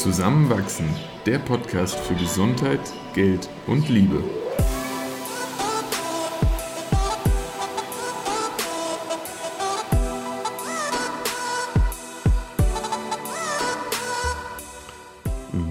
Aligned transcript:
Zusammenwachsen, 0.00 0.86
der 1.26 1.38
Podcast 1.38 1.94
für 1.94 2.14
Gesundheit, 2.14 2.80
Geld 3.12 3.50
und 3.66 3.86
Liebe. 3.90 4.24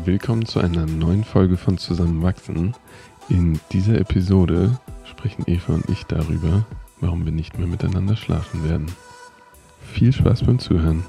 Willkommen 0.06 0.46
zu 0.46 0.60
einer 0.60 0.86
neuen 0.86 1.24
Folge 1.24 1.58
von 1.58 1.80
Zusammenwachsen. 1.80 2.76
In 3.30 3.60
dieser 3.72 3.98
Episode 4.00 4.80
sprechen 5.06 5.46
Eva 5.48 5.74
und 5.74 5.90
ich 5.90 6.04
darüber, 6.04 6.68
warum 7.02 7.26
wir 7.26 7.32
nicht 7.32 7.58
mehr 7.58 7.68
miteinander 7.68 8.16
schlafen 8.16 8.64
werden. 8.70 8.92
Viel 9.92 10.14
Spaß 10.14 10.44
beim 10.44 10.60
Zuhören. 10.60 11.04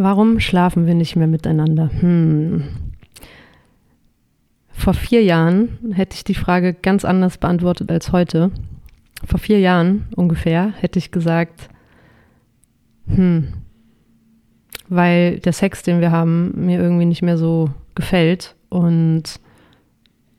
Warum 0.00 0.38
schlafen 0.38 0.86
wir 0.86 0.94
nicht 0.94 1.16
mehr 1.16 1.26
miteinander? 1.26 1.90
Hm. 1.98 2.62
Vor 4.70 4.94
vier 4.94 5.24
Jahren 5.24 5.92
hätte 5.92 6.14
ich 6.14 6.22
die 6.22 6.36
Frage 6.36 6.72
ganz 6.72 7.04
anders 7.04 7.36
beantwortet 7.38 7.90
als 7.90 8.12
heute. 8.12 8.52
Vor 9.24 9.40
vier 9.40 9.58
Jahren 9.58 10.06
ungefähr 10.14 10.72
hätte 10.78 11.00
ich 11.00 11.10
gesagt, 11.10 11.68
hm, 13.08 13.48
weil 14.88 15.40
der 15.40 15.52
Sex, 15.52 15.82
den 15.82 16.00
wir 16.00 16.12
haben, 16.12 16.52
mir 16.54 16.78
irgendwie 16.78 17.04
nicht 17.04 17.22
mehr 17.22 17.36
so 17.36 17.68
gefällt 17.96 18.54
und 18.68 19.24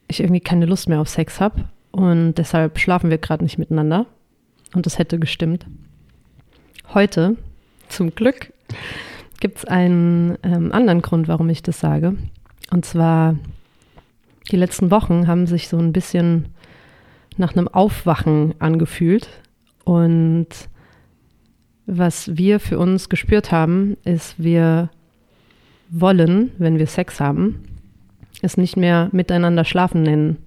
ich 0.08 0.22
irgendwie 0.22 0.40
keine 0.40 0.68
Lust 0.68 0.88
mehr 0.88 1.02
auf 1.02 1.10
Sex 1.10 1.42
habe 1.42 1.66
und 1.92 2.36
deshalb 2.36 2.80
schlafen 2.80 3.10
wir 3.10 3.18
gerade 3.18 3.44
nicht 3.44 3.58
miteinander 3.58 4.06
und 4.74 4.86
das 4.86 5.00
hätte 5.00 5.20
gestimmt. 5.20 5.66
Heute, 6.94 7.36
zum 7.90 8.16
Glück, 8.16 8.54
gibt 9.40 9.60
es 9.60 9.66
einen 9.66 10.38
ähm, 10.44 10.72
anderen 10.72 11.02
Grund, 11.02 11.28
warum 11.28 11.50
ich 11.50 11.64
das 11.64 11.80
sage. 11.80 12.16
Und 12.72 12.86
zwar, 12.86 13.36
die 14.52 14.58
letzten 14.58 14.92
Wochen 14.92 15.28
haben 15.28 15.48
sich 15.48 15.68
so 15.68 15.78
ein 15.78 15.94
bisschen 15.94 16.46
nach 17.38 17.56
einem 17.56 17.68
Aufwachen 17.68 18.54
angefühlt. 18.60 19.30
Und 19.86 20.48
was 21.86 22.38
wir 22.38 22.60
für 22.60 22.78
uns 22.78 23.10
gespürt 23.10 23.52
haben, 23.52 23.98
ist, 24.04 24.36
wir 24.38 24.90
wollen, 25.90 26.52
wenn 26.58 26.78
wir 26.78 26.88
Sex 26.88 27.20
haben, 27.20 27.64
es 28.42 28.58
nicht 28.58 28.78
mehr 28.78 29.10
miteinander 29.12 29.66
schlafen 29.66 30.04
nennen. 30.04 30.38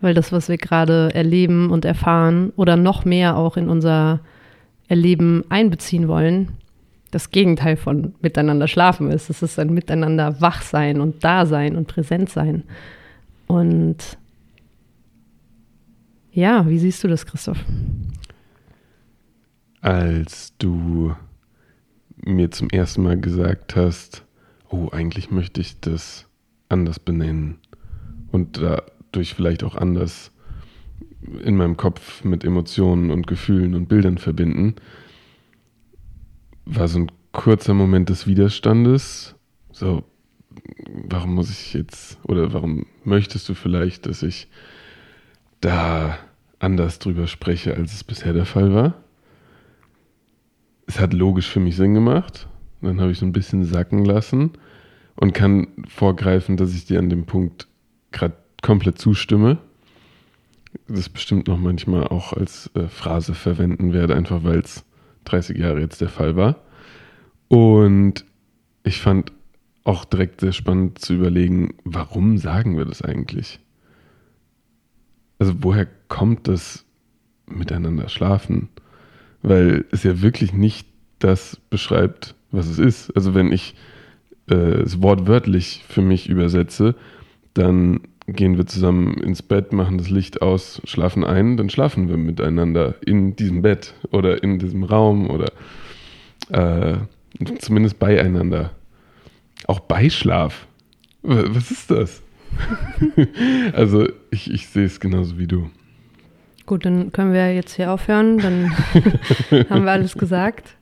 Weil 0.00 0.14
das, 0.14 0.30
was 0.30 0.48
wir 0.48 0.58
gerade 0.58 1.10
erleben 1.14 1.70
und 1.70 1.84
erfahren 1.84 2.52
oder 2.56 2.76
noch 2.76 3.04
mehr 3.04 3.36
auch 3.36 3.56
in 3.56 3.68
unser 3.68 4.20
Erleben 4.86 5.44
einbeziehen 5.48 6.06
wollen, 6.06 6.48
das 7.10 7.30
Gegenteil 7.30 7.76
von 7.76 8.14
miteinander 8.20 8.68
schlafen 8.68 9.10
ist. 9.10 9.30
Es 9.30 9.42
ist 9.42 9.58
ein 9.58 9.72
Miteinander 9.72 10.40
wach 10.40 10.62
sein 10.62 11.00
und 11.00 11.24
da 11.24 11.46
sein 11.46 11.76
und 11.76 11.88
präsent 11.88 12.28
sein. 12.28 12.64
Und 13.46 14.18
ja, 16.32 16.68
wie 16.68 16.78
siehst 16.78 17.02
du 17.02 17.08
das, 17.08 17.26
Christoph? 17.26 17.64
Als 19.80 20.52
du 20.58 21.14
mir 22.16 22.50
zum 22.50 22.68
ersten 22.70 23.02
Mal 23.02 23.18
gesagt 23.18 23.74
hast, 23.76 24.24
oh, 24.70 24.88
eigentlich 24.92 25.30
möchte 25.30 25.60
ich 25.60 25.80
das 25.80 26.26
anders 26.68 26.98
benennen 26.98 27.58
und 28.30 28.58
dadurch 28.60 29.34
vielleicht 29.34 29.64
auch 29.64 29.74
anders 29.74 30.30
in 31.42 31.56
meinem 31.56 31.76
Kopf 31.76 32.24
mit 32.24 32.44
Emotionen 32.44 33.10
und 33.10 33.26
Gefühlen 33.26 33.74
und 33.74 33.88
Bildern 33.88 34.18
verbinden, 34.18 34.74
war 36.68 36.86
so 36.88 37.00
ein 37.00 37.12
kurzer 37.32 37.74
Moment 37.74 38.10
des 38.10 38.26
Widerstandes. 38.26 39.34
So, 39.72 40.04
warum 41.08 41.34
muss 41.34 41.50
ich 41.50 41.72
jetzt 41.72 42.18
oder 42.24 42.52
warum 42.52 42.86
möchtest 43.04 43.48
du 43.48 43.54
vielleicht, 43.54 44.06
dass 44.06 44.22
ich 44.22 44.48
da 45.60 46.18
anders 46.58 46.98
drüber 46.98 47.26
spreche, 47.26 47.74
als 47.74 47.94
es 47.94 48.04
bisher 48.04 48.32
der 48.32 48.44
Fall 48.44 48.74
war? 48.74 48.94
Es 50.86 51.00
hat 51.00 51.12
logisch 51.12 51.48
für 51.48 51.60
mich 51.60 51.76
Sinn 51.76 51.94
gemacht. 51.94 52.48
Dann 52.80 53.00
habe 53.00 53.12
ich 53.12 53.18
so 53.18 53.26
ein 53.26 53.32
bisschen 53.32 53.64
sacken 53.64 54.04
lassen 54.04 54.52
und 55.16 55.34
kann 55.34 55.68
vorgreifen, 55.88 56.56
dass 56.56 56.74
ich 56.74 56.84
dir 56.84 56.98
an 56.98 57.10
dem 57.10 57.26
Punkt 57.26 57.66
gerade 58.12 58.36
komplett 58.62 58.98
zustimme. 58.98 59.58
Das 60.86 61.08
bestimmt 61.08 61.48
noch 61.48 61.58
manchmal 61.58 62.06
auch 62.06 62.32
als 62.32 62.70
äh, 62.74 62.88
Phrase 62.88 63.34
verwenden 63.34 63.92
werde, 63.92 64.14
einfach 64.14 64.44
weil 64.44 64.60
es 64.60 64.84
30 65.28 65.58
Jahre 65.58 65.80
jetzt 65.80 66.00
der 66.00 66.08
Fall 66.08 66.36
war. 66.36 66.56
Und 67.48 68.24
ich 68.84 69.00
fand 69.00 69.32
auch 69.84 70.04
direkt 70.04 70.40
sehr 70.40 70.52
spannend 70.52 70.98
zu 70.98 71.14
überlegen, 71.14 71.74
warum 71.84 72.38
sagen 72.38 72.76
wir 72.76 72.84
das 72.84 73.02
eigentlich? 73.02 73.58
Also 75.38 75.54
woher 75.60 75.86
kommt 76.08 76.48
das 76.48 76.84
miteinander 77.46 78.08
schlafen? 78.08 78.68
Weil 79.42 79.86
es 79.90 80.02
ja 80.02 80.20
wirklich 80.20 80.52
nicht 80.52 80.88
das 81.20 81.56
beschreibt, 81.70 82.34
was 82.50 82.66
es 82.66 82.78
ist. 82.78 83.16
Also 83.16 83.34
wenn 83.34 83.52
ich 83.52 83.74
äh, 84.50 84.54
es 84.54 85.00
wortwörtlich 85.00 85.84
für 85.88 86.02
mich 86.02 86.28
übersetze, 86.28 86.94
dann 87.54 88.00
gehen 88.28 88.56
wir 88.56 88.66
zusammen 88.66 89.14
ins 89.22 89.42
Bett, 89.42 89.72
machen 89.72 89.98
das 89.98 90.10
Licht 90.10 90.42
aus, 90.42 90.82
schlafen 90.84 91.24
ein, 91.24 91.56
dann 91.56 91.70
schlafen 91.70 92.08
wir 92.08 92.16
miteinander 92.16 92.94
in 93.04 93.36
diesem 93.36 93.62
Bett 93.62 93.94
oder 94.10 94.42
in 94.42 94.58
diesem 94.58 94.84
Raum 94.84 95.30
oder 95.30 95.52
äh, 96.50 96.98
zumindest 97.58 97.98
beieinander. 97.98 98.72
Auch 99.66 99.80
Beischlaf. 99.80 100.66
Was 101.22 101.70
ist 101.70 101.90
das? 101.90 102.22
also 103.72 104.06
ich, 104.30 104.52
ich 104.52 104.68
sehe 104.68 104.84
es 104.84 105.00
genauso 105.00 105.38
wie 105.38 105.46
du. 105.46 105.70
Gut, 106.66 106.84
dann 106.84 107.12
können 107.12 107.32
wir 107.32 107.54
jetzt 107.54 107.76
hier 107.76 107.90
aufhören, 107.90 108.38
dann 108.38 108.70
haben 109.70 109.84
wir 109.84 109.92
alles 109.92 110.16
gesagt. 110.18 110.76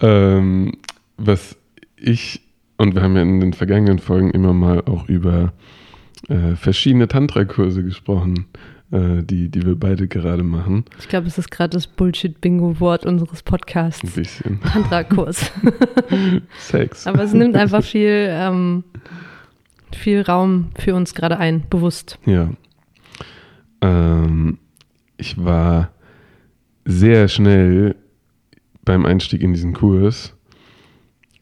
Ähm, 0.00 0.72
was 1.16 1.56
ich, 1.96 2.42
und 2.76 2.94
wir 2.94 3.02
haben 3.02 3.16
ja 3.16 3.22
in 3.22 3.40
den 3.40 3.52
vergangenen 3.54 3.98
Folgen 3.98 4.30
immer 4.30 4.52
mal 4.52 4.82
auch 4.82 5.08
über 5.08 5.52
äh, 6.28 6.56
verschiedene 6.56 7.08
Tantra-Kurse 7.08 7.82
gesprochen, 7.84 8.46
äh, 8.90 9.22
die, 9.22 9.48
die 9.48 9.64
wir 9.64 9.76
beide 9.76 10.08
gerade 10.08 10.42
machen. 10.42 10.84
Ich 10.98 11.08
glaube, 11.08 11.26
es 11.26 11.38
ist 11.38 11.50
gerade 11.50 11.70
das 11.70 11.86
Bullshit-Bingo-Wort 11.86 13.06
unseres 13.06 13.42
Podcasts. 13.42 14.04
Ein 14.04 14.10
bisschen. 14.10 14.60
Tantra-Kurs. 14.72 15.50
Sex. 16.58 17.06
Aber 17.06 17.22
es 17.22 17.32
nimmt 17.32 17.56
einfach 17.56 17.82
viel, 17.82 18.28
ähm, 18.30 18.84
viel 19.92 20.22
Raum 20.22 20.70
für 20.78 20.94
uns 20.94 21.14
gerade 21.14 21.38
ein, 21.38 21.64
bewusst. 21.68 22.18
Ja. 22.26 22.50
Ähm, 23.80 24.58
ich 25.16 25.42
war 25.42 25.90
sehr 26.84 27.28
schnell 27.28 27.96
beim 28.84 29.04
Einstieg 29.04 29.42
in 29.42 29.52
diesen 29.52 29.74
Kurs 29.74 30.32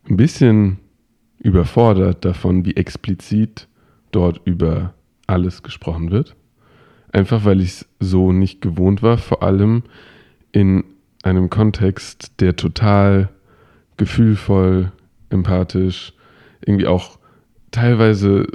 ein 0.09 0.17
bisschen 0.17 0.79
überfordert 1.39 2.25
davon, 2.25 2.65
wie 2.65 2.77
explizit 2.77 3.69
dort 4.15 4.41
über 4.45 4.95
alles 5.27 5.63
gesprochen 5.63 6.11
wird. 6.11 6.37
Einfach 7.13 7.45
weil 7.45 7.61
ich 7.61 7.69
es 7.69 7.89
so 8.01 8.33
nicht 8.33 8.61
gewohnt 8.61 9.03
war, 9.03 9.19
vor 9.19 9.43
allem 9.43 9.85
in 10.53 10.85
einem 11.23 11.49
Kontext, 11.49 12.41
der 12.41 12.57
total 12.57 13.31
gefühlvoll, 13.97 14.93
empathisch, 15.31 16.13
irgendwie 16.65 16.87
auch 16.87 17.19
teilweise 17.71 18.47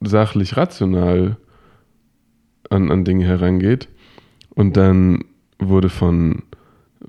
sachlich 0.00 0.56
rational 0.56 1.36
an, 2.70 2.90
an 2.90 3.04
Dinge 3.04 3.24
herangeht. 3.24 3.88
Und 4.50 4.76
dann 4.76 5.24
wurde 5.58 5.88
von 5.88 6.42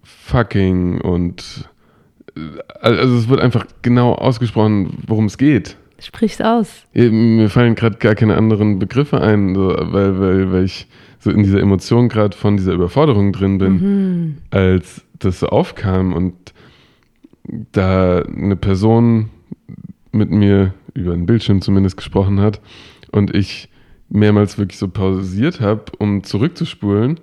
fucking 0.04 1.02
und 1.02 1.70
also 2.82 3.16
es 3.16 3.30
wird 3.30 3.42
einfach 3.42 3.66
genau 3.82 4.14
ausgesprochen, 4.14 5.04
worum 5.08 5.26
es 5.26 5.38
geht. 5.38 5.78
Sprich's 6.00 6.42
aus. 6.42 6.86
Mir 6.94 7.50
fallen 7.50 7.76
gerade 7.76 7.98
gar 7.98 8.16
keine 8.16 8.36
anderen 8.38 8.80
Begriffe 8.80 9.22
ein, 9.22 9.56
so, 9.56 9.76
weil, 9.80 10.20
weil, 10.20 10.52
weil 10.52 10.64
ich 10.64 10.88
so 11.20 11.32
in 11.32 11.44
dieser 11.44 11.60
Emotion 11.60 12.10
gerade 12.10 12.38
von 12.38 12.58
dieser 12.58 12.74
Überforderung 12.74 13.34
drin 13.34 13.58
bin, 13.58 13.74
mhm. 13.74 14.38
als 14.52 15.04
das 15.20 15.40
so 15.40 15.48
aufkam 15.48 16.14
und 16.14 16.34
da 17.72 18.22
eine 18.22 18.56
Person 18.56 19.30
mit 20.12 20.30
mir 20.30 20.74
über 20.94 21.14
den 21.14 21.26
Bildschirm 21.26 21.62
zumindest 21.62 21.98
gesprochen 21.98 22.40
hat 22.40 22.62
und 23.12 23.36
ich 23.36 23.70
mehrmals 24.10 24.58
wirklich 24.58 24.78
so 24.78 24.88
pausiert 24.88 25.60
habe, 25.60 25.86
um 25.98 26.24
zurückzuspulen, 26.24 27.20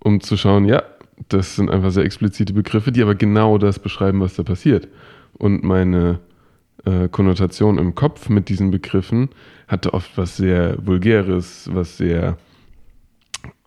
um 0.00 0.20
zu 0.20 0.36
schauen, 0.36 0.64
ja, 0.66 0.82
das 1.28 1.56
sind 1.56 1.70
einfach 1.70 1.90
sehr 1.90 2.04
explizite 2.04 2.52
Begriffe, 2.52 2.92
die 2.92 3.02
aber 3.02 3.14
genau 3.14 3.58
das 3.58 3.78
beschreiben, 3.78 4.20
was 4.20 4.34
da 4.34 4.42
passiert. 4.42 4.88
Und 5.32 5.62
meine 5.64 6.20
äh, 6.84 7.08
Konnotation 7.08 7.78
im 7.78 7.94
Kopf 7.94 8.28
mit 8.28 8.48
diesen 8.48 8.70
Begriffen 8.70 9.30
hatte 9.68 9.94
oft 9.94 10.16
was 10.16 10.36
sehr 10.36 10.76
Vulgäres, 10.86 11.68
was 11.72 11.96
sehr 11.96 12.36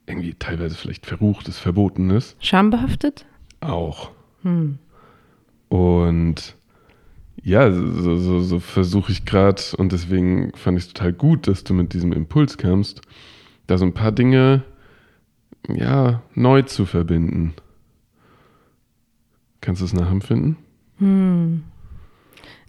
irgendwie 0.06 0.34
teilweise 0.36 0.76
vielleicht 0.76 1.06
Verruchtes, 1.06 1.60
Verbotenes. 1.60 2.36
Schambehaftet? 2.40 3.26
Auch. 3.60 4.12
Hm. 4.44 4.78
Und 5.70 6.56
ja, 7.44 7.72
so, 7.72 8.18
so, 8.18 8.42
so 8.42 8.60
versuche 8.60 9.12
ich 9.12 9.26
gerade, 9.26 9.62
und 9.78 9.92
deswegen 9.92 10.54
fand 10.56 10.78
ich 10.78 10.86
es 10.86 10.94
total 10.94 11.14
gut, 11.14 11.48
dass 11.48 11.64
du 11.64 11.74
mit 11.74 11.94
diesem 11.94 12.14
Impuls 12.14 12.58
kamst, 12.58 13.02
da 13.68 13.78
so 13.78 13.86
ein 13.86 13.94
paar 13.94 14.12
Dinge 14.12 14.64
ja, 15.68 16.22
neu 16.34 16.62
zu 16.62 16.86
verbinden. 16.86 17.54
Kannst 19.62 19.82
du 19.82 19.86
es 19.86 19.94
nachempfinden? 19.94 20.58
Hm. 21.00 21.64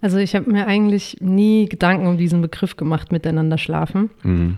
Also 0.01 0.17
ich 0.17 0.35
habe 0.35 0.51
mir 0.51 0.67
eigentlich 0.67 1.17
nie 1.19 1.67
Gedanken 1.67 2.07
um 2.07 2.17
diesen 2.17 2.41
Begriff 2.41 2.77
gemacht, 2.77 3.11
miteinander 3.11 3.57
schlafen. 3.57 4.09
Mhm. 4.23 4.57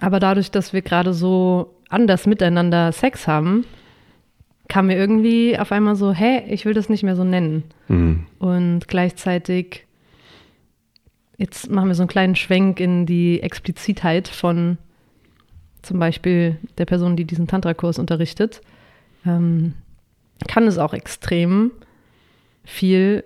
Aber 0.00 0.20
dadurch, 0.20 0.50
dass 0.50 0.72
wir 0.72 0.82
gerade 0.82 1.12
so 1.14 1.74
anders 1.88 2.26
miteinander 2.26 2.92
Sex 2.92 3.26
haben, 3.26 3.64
kam 4.68 4.86
mir 4.86 4.96
irgendwie 4.96 5.58
auf 5.58 5.72
einmal 5.72 5.96
so, 5.96 6.12
hä, 6.12 6.42
ich 6.48 6.64
will 6.64 6.74
das 6.74 6.88
nicht 6.88 7.02
mehr 7.02 7.16
so 7.16 7.24
nennen. 7.24 7.64
Mhm. 7.88 8.26
Und 8.38 8.86
gleichzeitig, 8.86 9.86
jetzt 11.38 11.70
machen 11.70 11.88
wir 11.88 11.94
so 11.94 12.02
einen 12.02 12.08
kleinen 12.08 12.36
Schwenk 12.36 12.78
in 12.78 13.06
die 13.06 13.42
Explizitheit 13.42 14.28
von 14.28 14.76
zum 15.82 15.98
Beispiel 15.98 16.58
der 16.76 16.84
Person, 16.84 17.16
die 17.16 17.24
diesen 17.24 17.46
Tantra-Kurs 17.46 17.98
unterrichtet, 17.98 18.60
ähm, 19.24 19.74
kann 20.46 20.66
es 20.66 20.78
auch 20.78 20.92
extrem 20.92 21.72
viel 22.64 23.24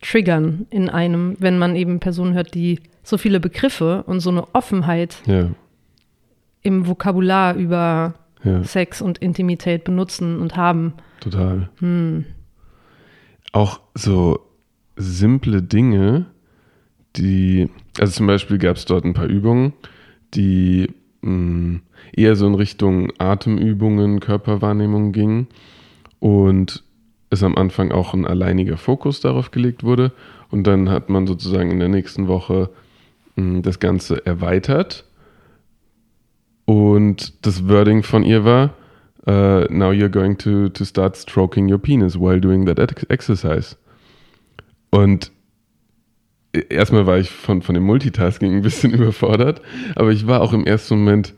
triggern 0.00 0.66
in 0.70 0.88
einem, 0.88 1.36
wenn 1.38 1.58
man 1.58 1.76
eben 1.76 2.00
Personen 2.00 2.34
hört, 2.34 2.54
die 2.54 2.80
so 3.02 3.18
viele 3.18 3.40
Begriffe 3.40 4.02
und 4.06 4.20
so 4.20 4.30
eine 4.30 4.54
Offenheit 4.54 5.16
Ja, 5.26 5.48
im 6.62 6.86
Vokabular 6.86 7.54
über 7.54 8.14
ja, 8.44 8.62
Sex 8.64 9.00
und 9.02 9.18
Intimität 9.18 9.84
benutzen 9.84 10.40
und 10.40 10.56
haben. 10.56 10.94
total. 11.20 11.68
Hm. 11.78 12.24
Auch 13.52 13.80
so 13.94 14.40
simple 14.96 15.62
Dinge, 15.62 16.26
die, 17.16 17.68
also 17.98 18.12
zum 18.12 18.26
Beispiel 18.26 18.58
gab 18.58 18.76
es 18.76 18.84
dort 18.84 19.04
ein 19.04 19.14
paar 19.14 19.26
Übungen, 19.26 19.72
die 20.34 20.88
mh, 21.22 21.80
eher 22.14 22.36
so 22.36 22.46
in 22.46 22.54
Richtung 22.54 23.12
Atemübungen, 23.18 24.20
Körperwahrnehmung 24.20 25.12
gingen 25.12 25.48
und 26.20 26.84
es 27.30 27.42
am 27.42 27.56
Anfang 27.56 27.92
auch 27.92 28.12
ein 28.14 28.26
alleiniger 28.26 28.76
Fokus 28.76 29.20
darauf 29.20 29.50
gelegt 29.50 29.84
wurde 29.84 30.12
und 30.50 30.64
dann 30.66 30.90
hat 30.90 31.08
man 31.08 31.26
sozusagen 31.26 31.70
in 31.70 31.78
der 31.78 31.88
nächsten 31.88 32.28
Woche 32.28 32.70
mh, 33.36 33.60
das 33.60 33.78
Ganze 33.78 34.24
erweitert 34.26 35.04
und 36.64 37.44
das 37.46 37.68
Wording 37.68 38.02
von 38.02 38.22
ihr 38.22 38.44
war, 38.44 38.74
uh, 39.26 39.66
now 39.70 39.90
you're 39.90 40.08
going 40.08 40.38
to, 40.38 40.68
to 40.68 40.84
start 40.84 41.16
stroking 41.16 41.70
your 41.70 41.78
penis 41.78 42.16
while 42.18 42.40
doing 42.40 42.64
that 42.66 42.78
ex- 42.78 43.04
exercise. 43.08 43.76
Und 44.90 45.32
e- 46.54 46.64
erstmal 46.68 47.06
war 47.06 47.18
ich 47.18 47.30
von, 47.30 47.62
von 47.62 47.74
dem 47.74 47.84
Multitasking 47.84 48.54
ein 48.54 48.62
bisschen 48.62 48.92
überfordert, 48.94 49.60
aber 49.96 50.10
ich 50.10 50.26
war 50.26 50.40
auch 50.42 50.52
im 50.52 50.64
ersten 50.64 50.98
Moment 50.98 51.34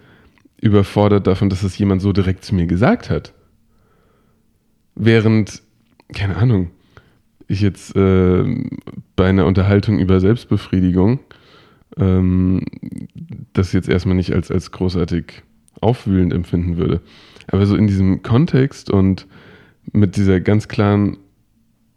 überfordert 0.61 1.27
davon, 1.27 1.49
dass 1.49 1.63
das 1.63 1.79
jemand 1.79 2.03
so 2.03 2.13
direkt 2.13 2.45
zu 2.45 2.55
mir 2.55 2.67
gesagt 2.67 3.11
hat. 3.11 3.33
Während, 4.95 5.63
keine 6.13 6.37
Ahnung, 6.37 6.71
ich 7.49 7.61
jetzt 7.61 7.95
äh, 7.97 8.45
bei 9.17 9.29
einer 9.29 9.47
Unterhaltung 9.47 9.99
über 9.99 10.21
Selbstbefriedigung 10.21 11.21
ähm, 11.97 12.63
das 13.53 13.73
jetzt 13.73 13.89
erstmal 13.89 14.17
nicht 14.17 14.33
als, 14.33 14.51
als 14.51 14.71
großartig 14.71 15.43
aufwühlend 15.81 16.33
empfinden 16.33 16.77
würde. 16.77 17.01
Aber 17.49 17.67
so 17.67 17.77
in 17.77 17.87
diesem 17.87 18.23
Kontext 18.23 18.91
und 18.91 19.27
mit 19.93 20.17
dieser 20.17 20.41
ganz 20.41 20.69
klaren 20.69 21.19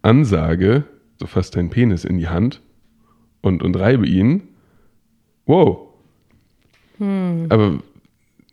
Ansage, 0.02 0.84
so 1.20 1.28
fass 1.28 1.52
deinen 1.52 1.70
Penis 1.70 2.04
in 2.04 2.18
die 2.18 2.28
Hand 2.28 2.62
und, 3.42 3.64
und 3.64 3.78
reibe 3.78 4.08
ihn, 4.08 4.44
wow. 5.46 5.88
Aber 7.50 7.80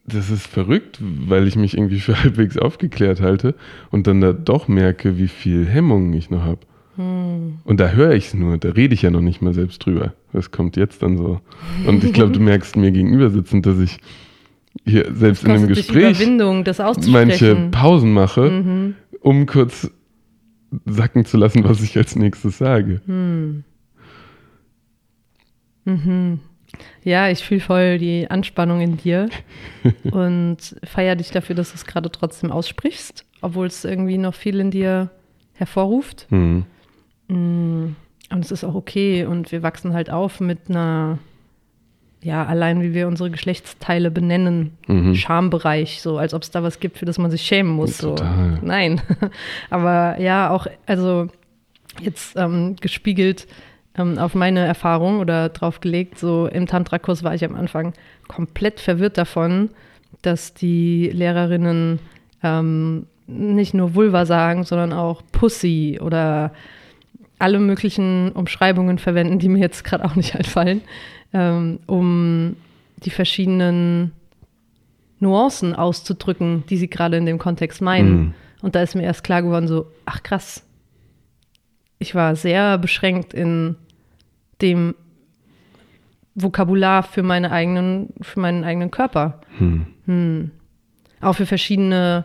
das 0.06 0.30
ist 0.30 0.46
verrückt, 0.46 0.98
weil 1.00 1.46
ich 1.46 1.56
mich 1.56 1.76
irgendwie 1.76 2.00
für 2.00 2.18
halbwegs 2.22 2.56
aufgeklärt 2.58 3.20
halte 3.20 3.54
und 3.90 4.06
dann 4.06 4.20
da 4.20 4.32
doch 4.32 4.68
merke, 4.68 5.18
wie 5.18 5.28
viel 5.28 5.66
Hemmungen 5.66 6.12
ich 6.12 6.30
noch 6.30 6.42
habe. 6.42 6.60
Und 6.94 7.80
da 7.80 7.88
höre 7.92 8.12
ich 8.12 8.26
es 8.26 8.34
nur, 8.34 8.58
da 8.58 8.68
rede 8.68 8.92
ich 8.92 9.00
ja 9.00 9.10
noch 9.10 9.22
nicht 9.22 9.40
mal 9.40 9.54
selbst 9.54 9.78
drüber. 9.86 10.12
Das 10.34 10.50
kommt 10.50 10.76
jetzt 10.76 11.02
dann 11.02 11.16
so. 11.16 11.40
Und 11.86 12.04
ich 12.04 12.12
glaube, 12.12 12.32
du 12.32 12.40
merkst 12.50 12.76
mir 12.76 12.90
gegenüber 12.92 13.30
sitzend, 13.30 13.64
dass 13.64 13.78
ich 13.78 13.96
hier 14.84 15.10
selbst 15.14 15.42
in 15.44 15.68
dich 15.68 15.86
Gespräch 15.86 16.18
manche. 17.08 17.68
Pausen 17.70 18.12
mache, 18.12 18.50
Mhm. 18.50 18.94
um 19.20 19.46
kurz 19.46 19.90
sacken 20.84 21.24
zu 21.24 21.38
lassen, 21.38 21.64
was 21.64 21.82
ich 21.82 21.96
als 21.96 22.14
nächstes 22.14 22.58
sage. 22.58 23.00
Hm. 23.06 23.64
Mhm. 25.86 26.40
Ja, 27.04 27.28
ich 27.28 27.44
fühle 27.44 27.60
voll 27.60 27.98
die 27.98 28.30
Anspannung 28.30 28.80
in 28.80 28.96
dir 28.96 29.28
und 30.10 30.58
feiere 30.84 31.16
dich 31.16 31.30
dafür, 31.30 31.54
dass 31.56 31.70
du 31.70 31.76
es 31.76 31.84
gerade 31.86 32.10
trotzdem 32.10 32.50
aussprichst, 32.50 33.24
obwohl 33.40 33.66
es 33.66 33.84
irgendwie 33.84 34.18
noch 34.18 34.34
viel 34.34 34.60
in 34.60 34.70
dir 34.70 35.10
hervorruft. 35.54 36.26
Hm. 36.30 36.64
Mm, 37.28 37.96
Und 38.30 38.44
es 38.44 38.50
ist 38.50 38.64
auch 38.64 38.74
okay 38.74 39.24
und 39.26 39.52
wir 39.52 39.62
wachsen 39.62 39.92
halt 39.94 40.10
auf 40.10 40.40
mit 40.40 40.70
einer, 40.70 41.18
ja, 42.22 42.44
allein 42.46 42.80
wie 42.82 42.94
wir 42.94 43.08
unsere 43.08 43.30
Geschlechtsteile 43.30 44.10
benennen, 44.10 44.78
Mhm. 44.86 45.14
Schambereich, 45.14 46.00
so 46.00 46.18
als 46.18 46.34
ob 46.34 46.42
es 46.42 46.50
da 46.50 46.62
was 46.62 46.80
gibt, 46.80 46.98
für 46.98 47.04
das 47.04 47.18
man 47.18 47.30
sich 47.30 47.42
schämen 47.42 47.72
muss. 47.72 47.98
So. 47.98 48.10
Total. 48.14 48.58
Nein. 48.62 49.00
Aber 49.70 50.20
ja, 50.20 50.50
auch, 50.50 50.66
also 50.86 51.28
jetzt 52.00 52.36
ähm, 52.36 52.76
gespiegelt 52.80 53.46
ähm, 53.96 54.18
auf 54.18 54.34
meine 54.34 54.60
Erfahrung 54.66 55.20
oder 55.20 55.48
draufgelegt, 55.48 56.18
so 56.18 56.46
im 56.46 56.66
Tantra-Kurs 56.66 57.22
war 57.22 57.34
ich 57.34 57.44
am 57.44 57.54
Anfang 57.54 57.92
komplett 58.28 58.80
verwirrt 58.80 59.18
davon, 59.18 59.70
dass 60.22 60.54
die 60.54 61.10
Lehrerinnen 61.12 61.98
ähm, 62.42 63.06
nicht 63.26 63.74
nur 63.74 63.94
Vulva 63.94 64.26
sagen, 64.26 64.64
sondern 64.64 64.92
auch 64.92 65.22
Pussy 65.32 65.98
oder 66.00 66.52
alle 67.38 67.58
möglichen 67.58 68.32
Umschreibungen 68.32 68.98
verwenden, 68.98 69.38
die 69.38 69.48
mir 69.48 69.58
jetzt 69.58 69.84
gerade 69.84 70.04
auch 70.04 70.14
nicht 70.14 70.36
einfallen, 70.36 70.82
ähm, 71.32 71.80
um 71.86 72.56
die 73.04 73.10
verschiedenen 73.10 74.12
Nuancen 75.18 75.74
auszudrücken, 75.74 76.64
die 76.68 76.76
sie 76.76 76.88
gerade 76.88 77.16
in 77.16 77.26
dem 77.26 77.38
Kontext 77.38 77.80
meinen. 77.80 78.12
Mhm. 78.12 78.34
Und 78.62 78.74
da 78.74 78.82
ist 78.82 78.94
mir 78.94 79.02
erst 79.02 79.24
klar 79.24 79.42
geworden, 79.42 79.66
so, 79.66 79.86
ach 80.04 80.22
krass, 80.22 80.64
ich 82.02 82.14
war 82.14 82.36
sehr 82.36 82.76
beschränkt 82.76 83.32
in 83.32 83.76
dem 84.60 84.94
Vokabular 86.34 87.02
für, 87.02 87.22
meine 87.22 87.50
eigenen, 87.50 88.12
für 88.20 88.40
meinen 88.40 88.64
eigenen 88.64 88.90
Körper. 88.90 89.40
Hm. 89.58 89.86
Hm. 90.06 90.50
Auch 91.20 91.34
für 91.34 91.46
verschiedene 91.46 92.24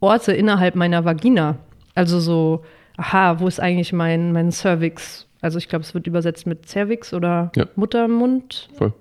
Orte 0.00 0.32
innerhalb 0.32 0.76
meiner 0.76 1.04
Vagina. 1.04 1.56
Also 1.94 2.20
so, 2.20 2.64
aha, 2.96 3.40
wo 3.40 3.48
ist 3.48 3.60
eigentlich 3.60 3.92
mein, 3.92 4.32
mein 4.32 4.52
Cervix? 4.52 5.26
Also 5.40 5.58
ich 5.58 5.68
glaube, 5.68 5.84
es 5.84 5.94
wird 5.94 6.06
übersetzt 6.06 6.46
mit 6.46 6.68
Cervix 6.68 7.12
oder 7.12 7.50
Ja. 7.56 7.66
Muttermund. 7.76 8.68
Voll. 8.74 8.92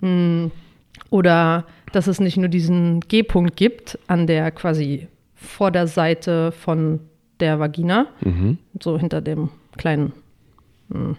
Hm. 0.00 0.50
Oder 1.10 1.64
dass 1.92 2.06
es 2.06 2.20
nicht 2.20 2.36
nur 2.36 2.48
diesen 2.48 3.00
G-Punkt 3.00 3.56
gibt 3.56 3.98
an 4.08 4.26
der 4.26 4.50
quasi 4.50 5.08
Vorderseite 5.34 6.50
von 6.52 7.00
der 7.40 7.58
Vagina, 7.58 8.06
Mhm. 8.22 8.58
so 8.80 8.98
hinter 8.98 9.20
dem 9.20 9.48
kleinen. 9.76 10.12
hm. 10.92 11.16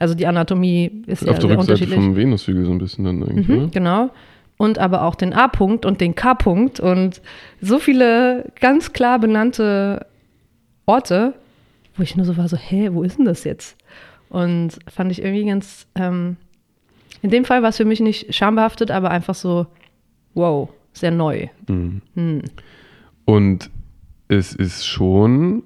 Also 0.00 0.14
die 0.14 0.26
Anatomie 0.26 1.02
ist 1.06 1.22
ja 1.22 1.30
Auf 1.30 1.38
der 1.38 1.48
sehr 1.48 1.58
Rückseite 1.58 1.60
unterschiedlich. 1.72 1.94
vom 1.94 2.16
Venushügel 2.16 2.64
so 2.64 2.72
ein 2.72 2.78
bisschen 2.78 3.04
dann 3.04 3.22
eigentlich, 3.22 3.46
Mhm, 3.48 3.56
oder? 3.58 3.66
genau. 3.68 4.10
Und 4.56 4.78
aber 4.78 5.02
auch 5.04 5.14
den 5.14 5.32
A-Punkt 5.32 5.86
und 5.86 6.00
den 6.00 6.14
K-Punkt 6.16 6.80
und 6.80 7.20
so 7.60 7.78
viele 7.78 8.50
ganz 8.60 8.92
klar 8.92 9.18
benannte 9.20 10.06
Orte, 10.86 11.34
wo 11.96 12.02
ich 12.02 12.16
nur 12.16 12.26
so 12.26 12.36
war, 12.36 12.48
so, 12.48 12.56
hä, 12.56 12.90
wo 12.92 13.02
ist 13.02 13.18
denn 13.18 13.26
das 13.26 13.44
jetzt? 13.44 13.76
Und 14.28 14.78
fand 14.88 15.12
ich 15.12 15.22
irgendwie 15.22 15.44
ganz, 15.46 15.86
ähm, 15.94 16.36
in 17.20 17.30
dem 17.30 17.44
Fall 17.44 17.62
war 17.62 17.68
es 17.68 17.76
für 17.76 17.84
mich 17.84 18.00
nicht 18.00 18.34
schambehaftet, 18.34 18.90
aber 18.90 19.10
einfach 19.10 19.34
so, 19.34 19.66
wow, 20.34 20.68
sehr 20.92 21.10
neu. 21.12 21.46
Mhm. 21.68 22.00
Hm. 22.14 22.42
Und 23.24 23.70
es 24.32 24.54
ist 24.54 24.86
schon 24.86 25.62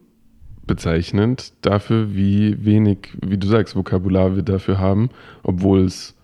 bezeichnend 0.67 1.53
dafür, 1.65 2.17
wie 2.17 2.65
wenig, 2.65 3.11
wie 3.25 3.39
du 3.39 3.47
sagst, 3.47 3.77
Vokabular 3.77 4.35
wir 4.35 4.43
dafür 4.43 4.79
haben, 4.79 5.11
obwohl 5.45 5.85
es 5.85 6.17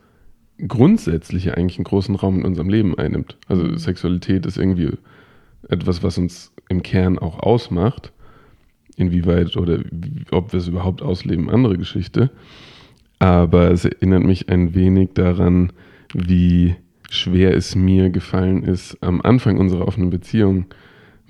grundsätzlich 0.67 1.57
eigentlich 1.57 1.79
einen 1.79 1.85
großen 1.85 2.17
Raum 2.17 2.41
in 2.41 2.45
unserem 2.45 2.69
Leben 2.69 2.99
einnimmt. 2.99 3.37
Also 3.47 3.77
Sexualität 3.77 4.45
ist 4.45 4.59
irgendwie 4.59 4.91
etwas, 5.69 6.03
was 6.03 6.19
uns 6.19 6.53
im 6.69 6.83
Kern 6.83 7.17
auch 7.19 7.39
ausmacht. 7.39 8.13
Inwieweit 8.97 9.57
oder 9.57 9.79
ob 10.33 10.53
wir 10.53 10.59
es 10.59 10.67
überhaupt 10.67 11.01
ausleben, 11.01 11.49
andere 11.49 11.79
Geschichte. 11.79 12.31
Aber 13.21 13.71
es 13.71 13.85
erinnert 13.85 14.25
mich 14.25 14.49
ein 14.49 14.75
wenig 14.75 15.11
daran, 15.15 15.73
wie 16.13 16.75
schwer 17.09 17.55
es 17.57 17.77
mir 17.77 18.11
gefallen 18.11 18.65
ist, 18.65 18.99
am 19.01 19.21
Anfang 19.21 19.59
unserer 19.59 19.87
offenen 19.87 20.11
Beziehung 20.11 20.67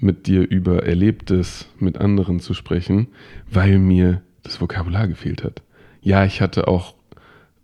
mit 0.03 0.27
dir 0.27 0.49
über 0.49 0.85
Erlebtes 0.85 1.69
mit 1.79 1.99
anderen 1.99 2.41
zu 2.41 2.55
sprechen, 2.55 3.09
weil 3.51 3.79
mir 3.79 4.23
das 4.43 4.61
Vokabular 4.61 5.09
gefehlt 5.09 5.45
hat. 5.45 5.63
Ja, 6.03 6.25
ich 6.25 6.41
hatte 6.41 6.69
auch 6.69 6.95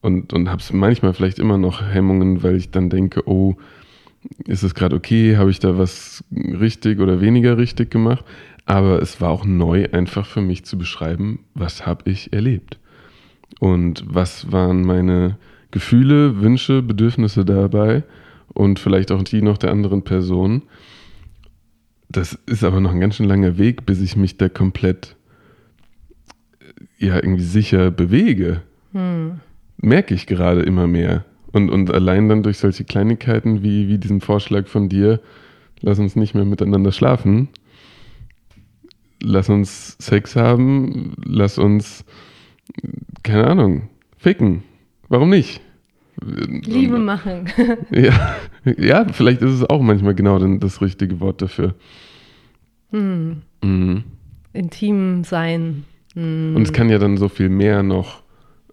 und, 0.00 0.32
und 0.32 0.48
habe 0.48 0.60
es 0.60 0.72
manchmal 0.72 1.12
vielleicht 1.12 1.38
immer 1.38 1.58
noch 1.58 1.82
Hemmungen, 1.82 2.42
weil 2.42 2.56
ich 2.56 2.70
dann 2.70 2.88
denke, 2.88 3.28
oh, 3.28 3.56
ist 4.46 4.62
es 4.62 4.74
gerade 4.74 4.96
okay, 4.96 5.36
habe 5.36 5.50
ich 5.50 5.58
da 5.58 5.76
was 5.78 6.24
richtig 6.32 7.00
oder 7.00 7.20
weniger 7.20 7.58
richtig 7.58 7.90
gemacht? 7.90 8.24
Aber 8.64 9.00
es 9.00 9.20
war 9.20 9.30
auch 9.30 9.44
neu 9.44 9.88
einfach 9.92 10.26
für 10.26 10.40
mich 10.40 10.64
zu 10.64 10.76
beschreiben, 10.78 11.40
was 11.54 11.86
habe 11.86 12.10
ich 12.10 12.32
erlebt 12.32 12.78
und 13.60 14.04
was 14.06 14.52
waren 14.52 14.82
meine 14.82 15.38
Gefühle, 15.70 16.40
Wünsche, 16.40 16.82
Bedürfnisse 16.82 17.44
dabei 17.44 18.04
und 18.52 18.78
vielleicht 18.78 19.10
auch 19.10 19.22
die 19.22 19.42
noch 19.42 19.58
der 19.58 19.70
anderen 19.70 20.02
Person. 20.02 20.62
Das 22.08 22.38
ist 22.46 22.64
aber 22.64 22.80
noch 22.80 22.92
ein 22.92 23.00
ganz 23.00 23.16
schön 23.16 23.26
langer 23.26 23.58
Weg, 23.58 23.84
bis 23.84 24.00
ich 24.00 24.16
mich 24.16 24.38
da 24.38 24.48
komplett 24.48 25.16
ja 26.98 27.16
irgendwie 27.16 27.44
sicher 27.44 27.90
bewege. 27.90 28.62
Hm. 28.92 29.40
Merke 29.78 30.14
ich 30.14 30.26
gerade 30.26 30.62
immer 30.62 30.86
mehr. 30.86 31.24
Und, 31.52 31.70
und 31.70 31.90
allein 31.90 32.28
dann 32.28 32.42
durch 32.42 32.58
solche 32.58 32.84
Kleinigkeiten 32.84 33.62
wie, 33.62 33.88
wie 33.88 33.98
diesen 33.98 34.20
Vorschlag 34.20 34.66
von 34.66 34.88
dir, 34.88 35.20
lass 35.80 35.98
uns 35.98 36.16
nicht 36.16 36.34
mehr 36.34 36.44
miteinander 36.44 36.92
schlafen, 36.92 37.48
lass 39.22 39.48
uns 39.48 39.96
Sex 39.98 40.36
haben, 40.36 41.14
lass 41.24 41.58
uns, 41.58 42.04
keine 43.22 43.46
Ahnung, 43.46 43.88
ficken. 44.18 44.62
Warum 45.08 45.30
nicht? 45.30 45.62
Liebe 46.20 46.98
machen. 46.98 47.48
ja, 47.90 48.36
ja, 48.64 49.06
vielleicht 49.12 49.42
ist 49.42 49.52
es 49.52 49.64
auch 49.68 49.80
manchmal 49.80 50.14
genau 50.14 50.38
das 50.38 50.80
richtige 50.80 51.20
Wort 51.20 51.42
dafür. 51.42 51.74
Hm. 52.90 53.42
Mhm. 53.62 54.04
Intim 54.52 55.24
sein. 55.24 55.84
Mhm. 56.14 56.56
Und 56.56 56.62
es 56.62 56.72
kann 56.72 56.88
ja 56.88 56.98
dann 56.98 57.16
so 57.16 57.28
viel 57.28 57.48
mehr 57.48 57.82
noch 57.82 58.22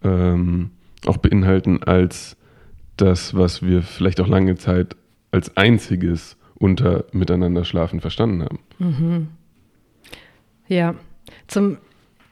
ähm, 0.03 0.71
auch 1.05 1.17
beinhalten 1.17 1.83
als 1.83 2.37
das, 2.97 3.35
was 3.35 3.61
wir 3.61 3.81
vielleicht 3.81 4.21
auch 4.21 4.27
lange 4.27 4.55
Zeit 4.55 4.95
als 5.31 5.55
einziges 5.57 6.37
unter 6.55 7.05
Miteinander 7.11 7.65
schlafen 7.65 7.99
verstanden 7.99 8.43
haben. 8.43 8.59
Mhm. 8.79 9.27
Ja, 10.67 10.95
zum 11.47 11.77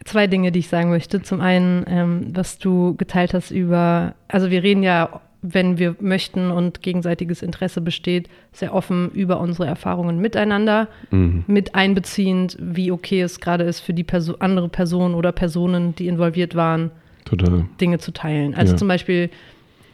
zwei 0.06 0.28
Dinge, 0.28 0.52
die 0.52 0.60
ich 0.60 0.68
sagen 0.68 0.90
möchte. 0.90 1.22
Zum 1.22 1.42
einen, 1.42 1.86
ähm, 1.88 2.28
was 2.34 2.58
du 2.58 2.96
geteilt 2.96 3.34
hast 3.34 3.52
über, 3.52 4.16
also 4.28 4.50
wir 4.50 4.64
reden 4.64 4.84
ja, 4.84 5.22
wenn 5.42 5.78
wir 5.78 5.96
möchten 6.00 6.52
und 6.52 6.82
gegenseitiges 6.82 7.42
Interesse 7.42 7.82
besteht, 7.82 8.30
sehr 8.54 8.74
offen 8.74 9.12
über 9.12 9.42
unsere 9.42 9.68
Erfahrungen 9.68 10.20
miteinander, 10.20 10.88
mhm. 11.12 11.44
mit 11.48 11.76
einbeziehend, 11.76 12.58
wie 12.62 12.92
okay 12.92 13.22
es 13.22 13.42
gerade 13.42 13.66
ist 13.66 13.82
für 13.82 13.94
die 13.94 14.06
Perso 14.06 14.36
andere 14.40 14.70
Person 14.70 15.14
oder 15.14 15.34
Personen, 15.34 15.96
die 15.96 16.08
involviert 16.08 16.56
waren, 16.56 16.92
Total. 17.26 17.66
Dinge 17.80 18.00
zu 18.00 18.12
teilen. 18.12 18.56
Also 18.56 18.74
ja. 18.74 18.78
zum 18.78 18.88
Beispiel, 18.88 19.30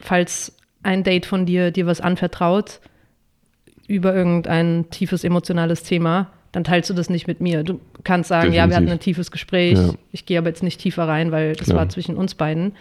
falls 0.00 0.56
ein 0.82 1.02
Date 1.02 1.26
von 1.26 1.46
dir 1.46 1.72
dir 1.72 1.86
was 1.86 2.00
anvertraut 2.00 2.80
über 3.88 4.14
irgendein 4.14 4.88
tiefes 4.90 5.24
emotionales 5.24 5.82
Thema, 5.82 6.30
dann 6.52 6.64
teilst 6.64 6.90
du 6.90 6.94
das 6.94 7.10
nicht 7.10 7.26
mit 7.26 7.40
mir. 7.40 7.64
Du 7.64 7.80
kannst 8.04 8.28
sagen, 8.28 8.52
Definitiv. 8.52 8.58
ja, 8.58 8.68
wir 8.68 8.76
hatten 8.76 8.88
ein 8.88 9.00
tiefes 9.00 9.30
Gespräch, 9.30 9.78
ja. 9.78 9.94
ich 10.12 10.26
gehe 10.26 10.38
aber 10.38 10.48
jetzt 10.48 10.62
nicht 10.62 10.80
tiefer 10.80 11.06
rein, 11.06 11.32
weil 11.32 11.54
das 11.54 11.66
Klar. 11.66 11.78
war 11.78 11.88
zwischen 11.88 12.16
uns 12.16 12.34
beiden. 12.34 12.72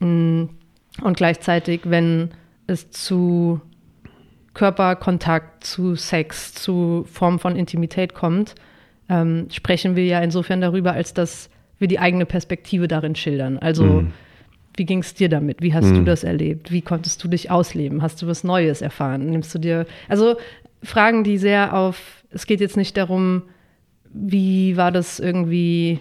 Mm, 0.00 0.44
und 1.02 1.16
gleichzeitig, 1.16 1.82
wenn 1.84 2.30
es 2.66 2.90
zu 2.90 3.60
Körperkontakt, 4.54 5.64
zu 5.64 5.94
Sex, 5.94 6.54
zu 6.54 7.06
Form 7.10 7.38
von 7.38 7.56
Intimität 7.56 8.14
kommt, 8.14 8.54
ähm, 9.08 9.46
sprechen 9.50 9.96
wir 9.96 10.04
ja 10.04 10.20
insofern 10.20 10.60
darüber, 10.60 10.92
als 10.92 11.14
dass 11.14 11.48
wir 11.78 11.88
die 11.88 11.98
eigene 11.98 12.26
Perspektive 12.26 12.88
darin 12.88 13.16
schildern. 13.16 13.58
Also 13.58 13.84
mhm. 13.84 14.12
wie 14.76 14.84
ging 14.84 15.00
es 15.00 15.14
dir 15.14 15.28
damit? 15.28 15.62
Wie 15.62 15.74
hast 15.74 15.86
mhm. 15.86 15.96
du 15.96 16.04
das 16.04 16.24
erlebt? 16.24 16.70
Wie 16.70 16.82
konntest 16.82 17.24
du 17.24 17.28
dich 17.28 17.50
ausleben? 17.50 18.02
Hast 18.02 18.20
du 18.20 18.26
was 18.26 18.44
Neues 18.44 18.82
erfahren? 18.82 19.30
Nimmst 19.30 19.54
du 19.54 19.58
dir, 19.58 19.86
also 20.08 20.36
Fragen, 20.82 21.24
die 21.24 21.38
sehr 21.38 21.74
auf 21.74 22.22
es 22.32 22.46
geht 22.46 22.60
jetzt 22.60 22.76
nicht 22.76 22.96
darum, 22.96 23.42
wie 24.12 24.76
war 24.76 24.92
das 24.92 25.20
irgendwie 25.20 26.00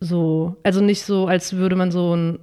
so, 0.00 0.56
also 0.62 0.80
nicht 0.80 1.02
so, 1.02 1.26
als 1.26 1.56
würde 1.56 1.76
man 1.76 1.90
so 1.90 2.12
einen 2.12 2.38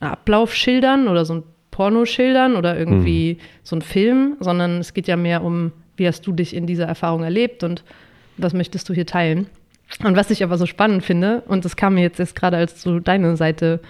Ablauf 0.00 0.54
schildern 0.54 1.08
oder 1.08 1.24
so 1.24 1.34
ein 1.34 1.42
Porno 1.70 2.04
schildern 2.04 2.56
oder 2.56 2.78
irgendwie 2.78 3.34
mhm. 3.34 3.44
so 3.62 3.76
ein 3.76 3.82
Film, 3.82 4.36
sondern 4.40 4.78
es 4.78 4.94
geht 4.94 5.08
ja 5.08 5.16
mehr 5.16 5.42
um, 5.42 5.72
wie 5.96 6.06
hast 6.06 6.26
du 6.26 6.32
dich 6.32 6.54
in 6.54 6.66
dieser 6.66 6.86
Erfahrung 6.86 7.24
erlebt 7.24 7.64
und 7.64 7.84
was 8.36 8.52
möchtest 8.52 8.88
du 8.88 8.94
hier 8.94 9.06
teilen. 9.06 9.46
Und 10.02 10.16
was 10.16 10.30
ich 10.30 10.42
aber 10.42 10.56
so 10.56 10.66
spannend 10.66 11.04
finde, 11.04 11.42
und 11.46 11.64
das 11.64 11.76
kam 11.76 11.94
mir 11.94 12.02
jetzt 12.02 12.18
erst 12.18 12.36
gerade, 12.36 12.56
als 12.56 12.82
du 12.82 13.00
deine 13.00 13.36
Seite 13.36 13.80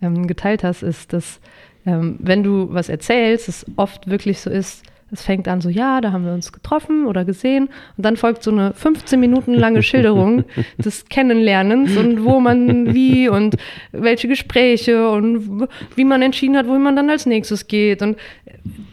ähm, 0.00 0.26
geteilt 0.26 0.64
hast, 0.64 0.82
ist, 0.82 1.12
dass 1.12 1.40
ähm, 1.86 2.16
wenn 2.18 2.42
du 2.42 2.72
was 2.72 2.88
erzählst, 2.88 3.48
es 3.48 3.66
oft 3.76 4.08
wirklich 4.08 4.40
so 4.40 4.50
ist, 4.50 4.84
es 5.10 5.22
fängt 5.22 5.46
an 5.48 5.60
so, 5.60 5.68
ja, 5.68 6.00
da 6.00 6.12
haben 6.12 6.24
wir 6.24 6.32
uns 6.32 6.52
getroffen 6.52 7.06
oder 7.06 7.24
gesehen. 7.24 7.68
Und 7.96 8.04
dann 8.04 8.16
folgt 8.16 8.42
so 8.42 8.50
eine 8.50 8.72
15 8.72 9.18
Minuten 9.20 9.54
lange 9.54 9.82
Schilderung 9.82 10.44
des 10.78 11.06
Kennenlernens 11.06 11.96
und 11.96 12.24
wo 12.24 12.40
man 12.40 12.94
wie 12.94 13.28
und 13.28 13.56
welche 13.92 14.28
Gespräche 14.28 15.08
und 15.10 15.68
wie 15.94 16.04
man 16.04 16.22
entschieden 16.22 16.56
hat, 16.56 16.66
wohin 16.66 16.82
man 16.82 16.96
dann 16.96 17.10
als 17.10 17.26
nächstes 17.26 17.66
geht. 17.66 18.02
Und 18.02 18.16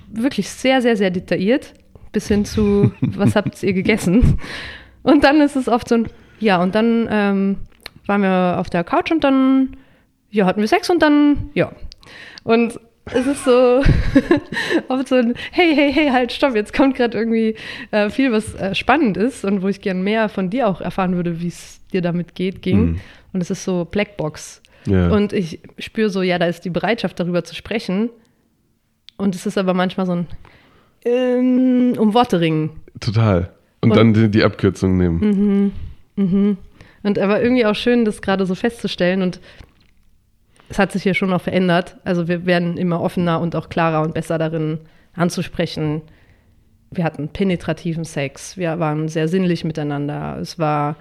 wirklich 0.10 0.50
sehr, 0.50 0.82
sehr, 0.82 0.96
sehr 0.96 1.10
detailliert. 1.10 1.74
Bis 2.12 2.28
hin 2.28 2.46
zu, 2.46 2.92
was 3.02 3.36
habt 3.36 3.62
ihr 3.64 3.74
gegessen? 3.74 4.38
Und 5.04 5.24
dann 5.24 5.42
ist 5.42 5.56
es 5.56 5.68
oft 5.68 5.88
so 5.88 5.96
ein, 5.96 6.08
ja, 6.40 6.62
und 6.62 6.76
dann 6.76 7.08
ähm, 7.10 7.58
waren 8.06 8.22
wir 8.22 8.58
auf 8.60 8.70
der 8.70 8.84
Couch 8.84 9.12
und 9.12 9.24
dann, 9.24 9.78
ja, 10.30 10.46
hatten 10.46 10.60
wir 10.60 10.68
Sex 10.68 10.90
und 10.90 11.02
dann, 11.02 11.50
ja. 11.54 11.72
Und 12.44 12.80
es 13.14 13.28
ist 13.28 13.46
so 13.46 13.84
oft 14.88 15.08
so 15.08 15.16
ein 15.16 15.34
Hey, 15.52 15.76
hey, 15.76 15.92
hey, 15.94 16.10
halt, 16.10 16.32
stopp, 16.32 16.56
jetzt 16.56 16.74
kommt 16.74 16.96
gerade 16.96 17.18
irgendwie 17.18 17.56
äh, 17.92 18.10
viel, 18.10 18.32
was 18.32 18.56
äh, 18.56 18.76
spannend 18.76 19.18
ist 19.18 19.46
und 19.46 19.62
wo 19.62 19.68
ich 19.68 19.82
gern 19.82 20.04
mehr 20.04 20.30
von 20.30 20.50
dir 20.50 20.68
auch 20.68 20.82
erfahren 20.82 21.16
würde, 21.16 21.42
wie 21.42 21.48
es 21.48 21.82
dir 21.92 22.02
damit 22.02 22.36
geht, 22.36 22.62
ging. 22.62 22.80
Mhm. 22.80 23.00
Und 23.34 23.42
es 23.42 23.50
ist 23.50 23.64
so 23.64 23.86
Blackbox. 23.86 24.62
Ja. 24.86 25.10
Und 25.10 25.34
ich 25.34 25.60
spüre 25.78 26.10
so, 26.10 26.22
ja, 26.22 26.40
da 26.40 26.48
ist 26.48 26.66
die 26.66 26.70
Bereitschaft, 26.70 27.20
darüber 27.20 27.44
zu 27.44 27.56
sprechen. 27.56 28.10
Und 29.18 29.36
es 29.36 29.46
ist 29.46 29.58
aber 29.58 29.74
manchmal 29.74 30.06
so 30.06 30.14
ein 30.14 30.28
ähm, 31.06 31.94
um 31.98 32.14
Worte 32.14 32.40
ringen. 32.40 32.72
Total. 33.00 33.52
Und, 33.82 33.92
und 33.92 33.98
dann 33.98 34.14
die, 34.14 34.30
die, 34.30 34.44
Abkürzung 34.44 34.98
nehmen. 34.98 35.72
Mhm, 36.16 36.24
mhm. 36.24 36.58
Und 37.04 37.18
aber 37.18 37.42
irgendwie 37.42 37.66
auch 37.66 37.76
schön, 37.76 38.06
das 38.06 38.22
gerade 38.22 38.46
so 38.46 38.54
festzustellen. 38.54 39.22
Und 39.22 39.40
es 40.72 40.80
hat 40.80 40.94
sich 40.94 41.04
ja 41.04 41.14
schon 41.14 41.30
noch 41.30 41.42
verändert. 41.42 41.98
Also 42.06 42.30
wir 42.30 42.46
werden 42.46 42.78
immer 42.78 43.02
offener 43.02 43.42
und 43.42 43.56
auch 43.58 43.68
klarer 43.68 44.02
und 44.04 44.14
besser 44.14 44.38
darin 44.38 44.80
anzusprechen. 45.14 46.02
Wir 46.92 47.04
hatten 47.04 47.28
penetrativen 47.28 48.06
Sex, 48.06 48.58
wir 48.58 48.80
waren 48.80 49.10
sehr 49.10 49.28
sinnlich 49.28 49.66
miteinander. 49.66 50.38
Es 50.40 50.58
war 50.58 50.96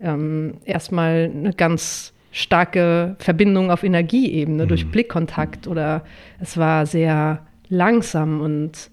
ähm, 0.00 0.58
erstmal 0.64 1.30
eine 1.34 1.52
ganz 1.52 2.12
starke 2.30 3.16
Verbindung 3.18 3.72
auf 3.72 3.82
Energieebene 3.82 4.64
mhm. 4.64 4.68
durch 4.68 4.90
Blickkontakt 4.90 5.66
oder 5.66 6.04
es 6.40 6.56
war 6.56 6.86
sehr 6.86 7.44
langsam 7.68 8.40
und 8.40 8.90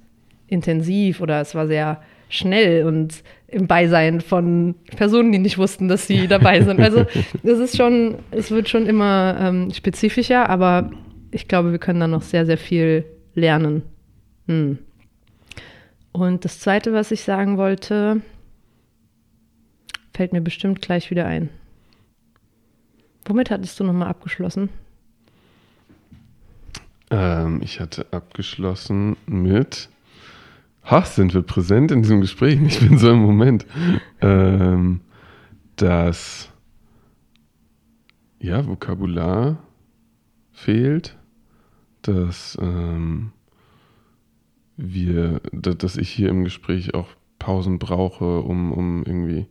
intensiv 0.47 1.21
oder 1.21 1.41
es 1.41 1.53
war 1.53 1.67
sehr 1.67 2.01
schnell 2.29 2.85
und 2.85 3.23
im 3.53 3.67
Beisein 3.67 4.21
von 4.21 4.75
Personen, 4.95 5.31
die 5.31 5.39
nicht 5.39 5.57
wussten, 5.57 5.87
dass 5.87 6.07
sie 6.07 6.27
dabei 6.27 6.61
sind. 6.61 6.79
Also 6.79 7.05
es 7.43 7.59
ist 7.59 7.77
schon, 7.77 8.17
es 8.31 8.51
wird 8.51 8.69
schon 8.69 8.87
immer 8.87 9.37
ähm, 9.39 9.71
spezifischer, 9.71 10.49
aber 10.49 10.91
ich 11.31 11.47
glaube, 11.47 11.71
wir 11.71 11.79
können 11.79 11.99
da 11.99 12.07
noch 12.07 12.21
sehr, 12.21 12.45
sehr 12.45 12.57
viel 12.57 13.05
lernen. 13.35 13.83
Hm. 14.47 14.79
Und 16.11 16.45
das 16.45 16.59
Zweite, 16.59 16.93
was 16.93 17.11
ich 17.11 17.23
sagen 17.23 17.57
wollte, 17.57 18.21
fällt 20.13 20.33
mir 20.33 20.41
bestimmt 20.41 20.81
gleich 20.81 21.09
wieder 21.09 21.25
ein. 21.25 21.49
Womit 23.25 23.49
hattest 23.49 23.79
du 23.79 23.83
nochmal 23.83 24.09
abgeschlossen? 24.09 24.69
Ähm, 27.09 27.61
ich 27.63 27.79
hatte 27.79 28.05
abgeschlossen 28.11 29.17
mit 29.25 29.89
Ha, 30.85 31.03
sind 31.05 31.33
wir 31.33 31.41
präsent 31.41 31.91
in 31.91 32.01
diesem 32.01 32.21
Gespräch? 32.21 32.59
Ich 32.61 32.79
bin 32.79 32.97
so 32.97 33.11
im 33.11 33.19
Moment, 33.19 33.65
ähm, 34.21 35.01
dass 35.75 36.51
ja, 38.39 38.67
Vokabular 38.67 39.63
fehlt, 40.51 41.17
dass 42.01 42.57
ähm, 42.61 43.31
wir, 44.75 45.39
dass 45.53 45.95
ich 45.95 46.09
hier 46.09 46.29
im 46.29 46.43
Gespräch 46.43 46.93
auch 46.93 47.07
Pausen 47.39 47.79
brauche, 47.79 48.41
um, 48.41 48.73
um 48.73 49.03
irgendwie 49.05 49.47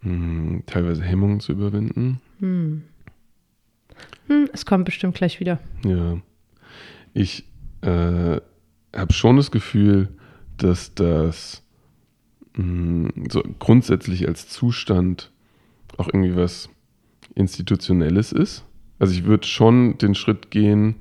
mh, 0.00 0.10
hm, 0.10 0.62
teilweise 0.66 1.02
Hemmungen 1.02 1.40
zu 1.40 1.52
überwinden. 1.52 2.20
Hm. 2.40 2.82
Hm, 4.28 4.48
es 4.52 4.64
kommt 4.64 4.86
bestimmt 4.86 5.14
gleich 5.14 5.40
wieder. 5.40 5.58
Ja. 5.84 6.18
Ich 7.12 7.44
äh, 7.82 8.40
habe 8.94 9.12
schon 9.12 9.36
das 9.36 9.50
Gefühl, 9.50 10.08
dass 10.56 10.94
das 10.94 11.62
mh, 12.54 13.10
so 13.30 13.42
grundsätzlich 13.58 14.28
als 14.28 14.48
Zustand 14.48 15.30
auch 15.96 16.08
irgendwie 16.08 16.36
was 16.36 16.68
Institutionelles 17.34 18.32
ist. 18.32 18.64
Also 18.98 19.14
ich 19.14 19.24
würde 19.24 19.46
schon 19.46 19.98
den 19.98 20.14
Schritt 20.14 20.50
gehen, 20.50 20.96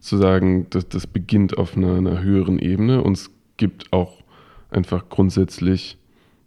zu 0.00 0.16
sagen, 0.16 0.66
dass 0.70 0.88
das 0.88 1.06
beginnt 1.06 1.58
auf 1.58 1.76
einer, 1.76 1.94
einer 1.94 2.22
höheren 2.22 2.58
Ebene 2.58 3.02
und 3.02 3.18
es 3.18 3.30
gibt 3.58 3.92
auch 3.92 4.22
einfach 4.70 5.08
grundsätzlich 5.08 5.98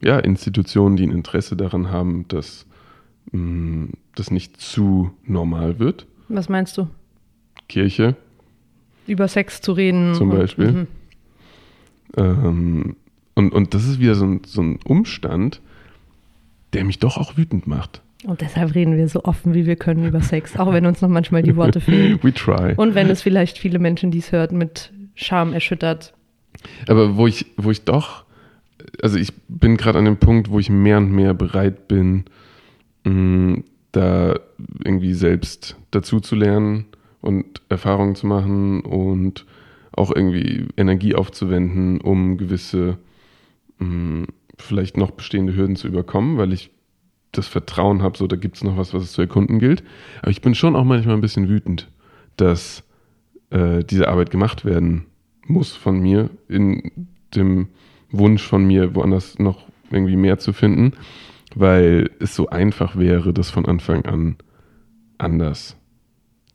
ja, 0.02 0.20
Institutionen, 0.20 0.96
die 0.96 1.06
ein 1.06 1.12
Interesse 1.12 1.56
daran 1.56 1.90
haben, 1.92 2.28
dass 2.28 2.66
mh, 3.32 3.90
das 4.16 4.32
nicht 4.32 4.60
zu 4.60 5.12
normal 5.24 5.80
wird. 5.80 6.08
Was 6.30 6.50
meinst 6.50 6.78
du? 6.78 6.88
Kirche 7.70 8.16
Über 9.08 9.28
Sex 9.28 9.62
zu 9.62 9.74
reden. 9.74 10.14
Zum 10.16 10.30
Beispiel. 10.30 10.72
Mhm. 10.72 10.88
Ähm, 12.18 12.96
und, 13.36 13.54
und 13.54 13.74
das 13.74 13.86
ist 13.86 14.00
wieder 14.00 14.16
so 14.16 14.26
ein, 14.26 14.42
so 14.46 14.62
ein 14.62 14.80
Umstand, 14.84 15.62
der 16.74 16.84
mich 16.84 17.00
doch 17.00 17.18
auch 17.18 17.38
wütend 17.38 17.68
macht. 17.68 18.02
Und 18.26 18.42
deshalb 18.42 18.74
reden 18.74 18.96
wir 18.96 19.08
so 19.08 19.24
offen, 19.24 19.54
wie 19.54 19.66
wir 19.66 19.76
können 19.76 20.06
über 20.06 20.22
Sex, 20.22 20.58
auch 20.58 20.72
wenn 20.72 20.86
uns 20.86 21.02
noch 21.02 21.10
manchmal 21.10 21.44
die 21.44 21.56
Worte 21.56 21.82
fehlen. 21.82 22.20
We 22.22 22.34
try. 22.34 22.74
Und 22.78 22.96
wenn 22.96 23.10
es 23.10 23.22
vielleicht 23.22 23.58
viele 23.58 23.80
Menschen, 23.80 24.12
die 24.12 24.20
es 24.20 24.32
hört, 24.32 24.52
mit 24.52 24.92
Scham 25.16 25.54
erschüttert. 25.54 26.14
Aber 26.88 27.18
wo 27.18 27.28
ich, 27.28 27.48
wo 27.58 27.72
ich 27.72 27.84
doch, 27.84 28.24
also 29.02 29.18
ich 29.18 29.34
bin 29.50 29.78
gerade 29.78 30.00
an 30.00 30.06
dem 30.06 30.18
Punkt, 30.18 30.50
wo 30.50 30.60
ich 30.60 30.70
mehr 30.70 30.98
und 30.98 31.12
mehr 31.12 31.34
bereit 31.34 31.88
bin, 31.88 32.26
mh, 33.04 33.64
da 33.92 34.40
irgendwie 34.84 35.14
selbst 35.14 35.76
dazu 35.92 36.20
zu 36.20 36.36
lernen 36.36 36.86
und 37.22 37.62
Erfahrungen 37.70 38.16
zu 38.16 38.26
machen 38.28 38.82
und 38.82 39.46
auch 39.96 40.12
irgendwie 40.14 40.68
Energie 40.78 41.16
aufzuwenden, 41.16 42.02
um 42.02 42.38
gewisse 42.38 42.98
mh, 43.80 44.28
vielleicht 44.58 44.98
noch 44.98 45.12
bestehende 45.12 45.56
Hürden 45.56 45.76
zu 45.76 45.88
überkommen, 45.88 46.38
weil 46.38 46.54
ich 46.54 46.72
das 47.32 47.48
Vertrauen 47.48 48.02
habe, 48.02 48.18
so 48.18 48.28
da 48.28 48.36
gibt 48.36 48.58
es 48.58 48.64
noch 48.64 48.78
was, 48.78 48.94
was 48.94 49.04
es 49.04 49.12
zu 49.12 49.22
erkunden 49.22 49.60
gilt. 49.60 49.84
Aber 50.22 50.32
ich 50.32 50.42
bin 50.42 50.56
schon 50.56 50.76
auch 50.76 50.84
manchmal 50.84 51.16
ein 51.16 51.22
bisschen 51.22 51.50
wütend, 51.50 51.90
dass 52.38 52.84
äh, 53.50 53.84
diese 53.84 54.08
Arbeit 54.08 54.30
gemacht 54.30 54.66
werden 54.66 55.06
muss 55.48 55.76
von 55.76 56.00
mir, 56.00 56.30
in 56.48 56.92
dem 57.36 57.68
Wunsch 58.12 58.44
von 58.44 58.66
mir, 58.66 58.96
woanders 58.96 59.40
noch 59.40 59.68
irgendwie 59.92 60.16
mehr 60.16 60.38
zu 60.38 60.54
finden, 60.54 60.94
weil 61.56 62.12
es 62.20 62.36
so 62.36 62.50
einfach 62.50 62.96
wäre, 62.96 63.34
das 63.34 63.50
von 63.50 63.66
Anfang 63.66 64.06
an 64.06 64.38
anders 65.18 65.76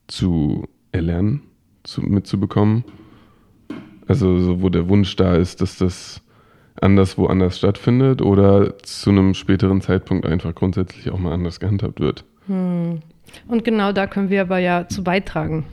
zu 0.06 0.66
erlernen, 0.92 1.42
zu, 1.82 2.02
mitzubekommen. 2.02 2.84
Also 4.08 4.38
so, 4.38 4.62
wo 4.62 4.68
der 4.70 4.88
Wunsch 4.88 5.14
da 5.16 5.36
ist, 5.36 5.60
dass 5.60 5.78
das 5.78 6.22
anders 6.80 7.18
woanders 7.18 7.58
stattfindet 7.58 8.22
oder 8.22 8.78
zu 8.78 9.10
einem 9.10 9.34
späteren 9.34 9.80
Zeitpunkt 9.80 10.26
einfach 10.26 10.54
grundsätzlich 10.54 11.10
auch 11.10 11.18
mal 11.18 11.32
anders 11.32 11.60
gehandhabt 11.60 12.00
wird. 12.00 12.24
Hm. 12.46 13.00
Und 13.46 13.64
genau 13.64 13.92
da 13.92 14.06
können 14.06 14.30
wir 14.30 14.40
aber 14.42 14.58
ja 14.58 14.88
zu 14.88 15.04
beitragen. 15.04 15.66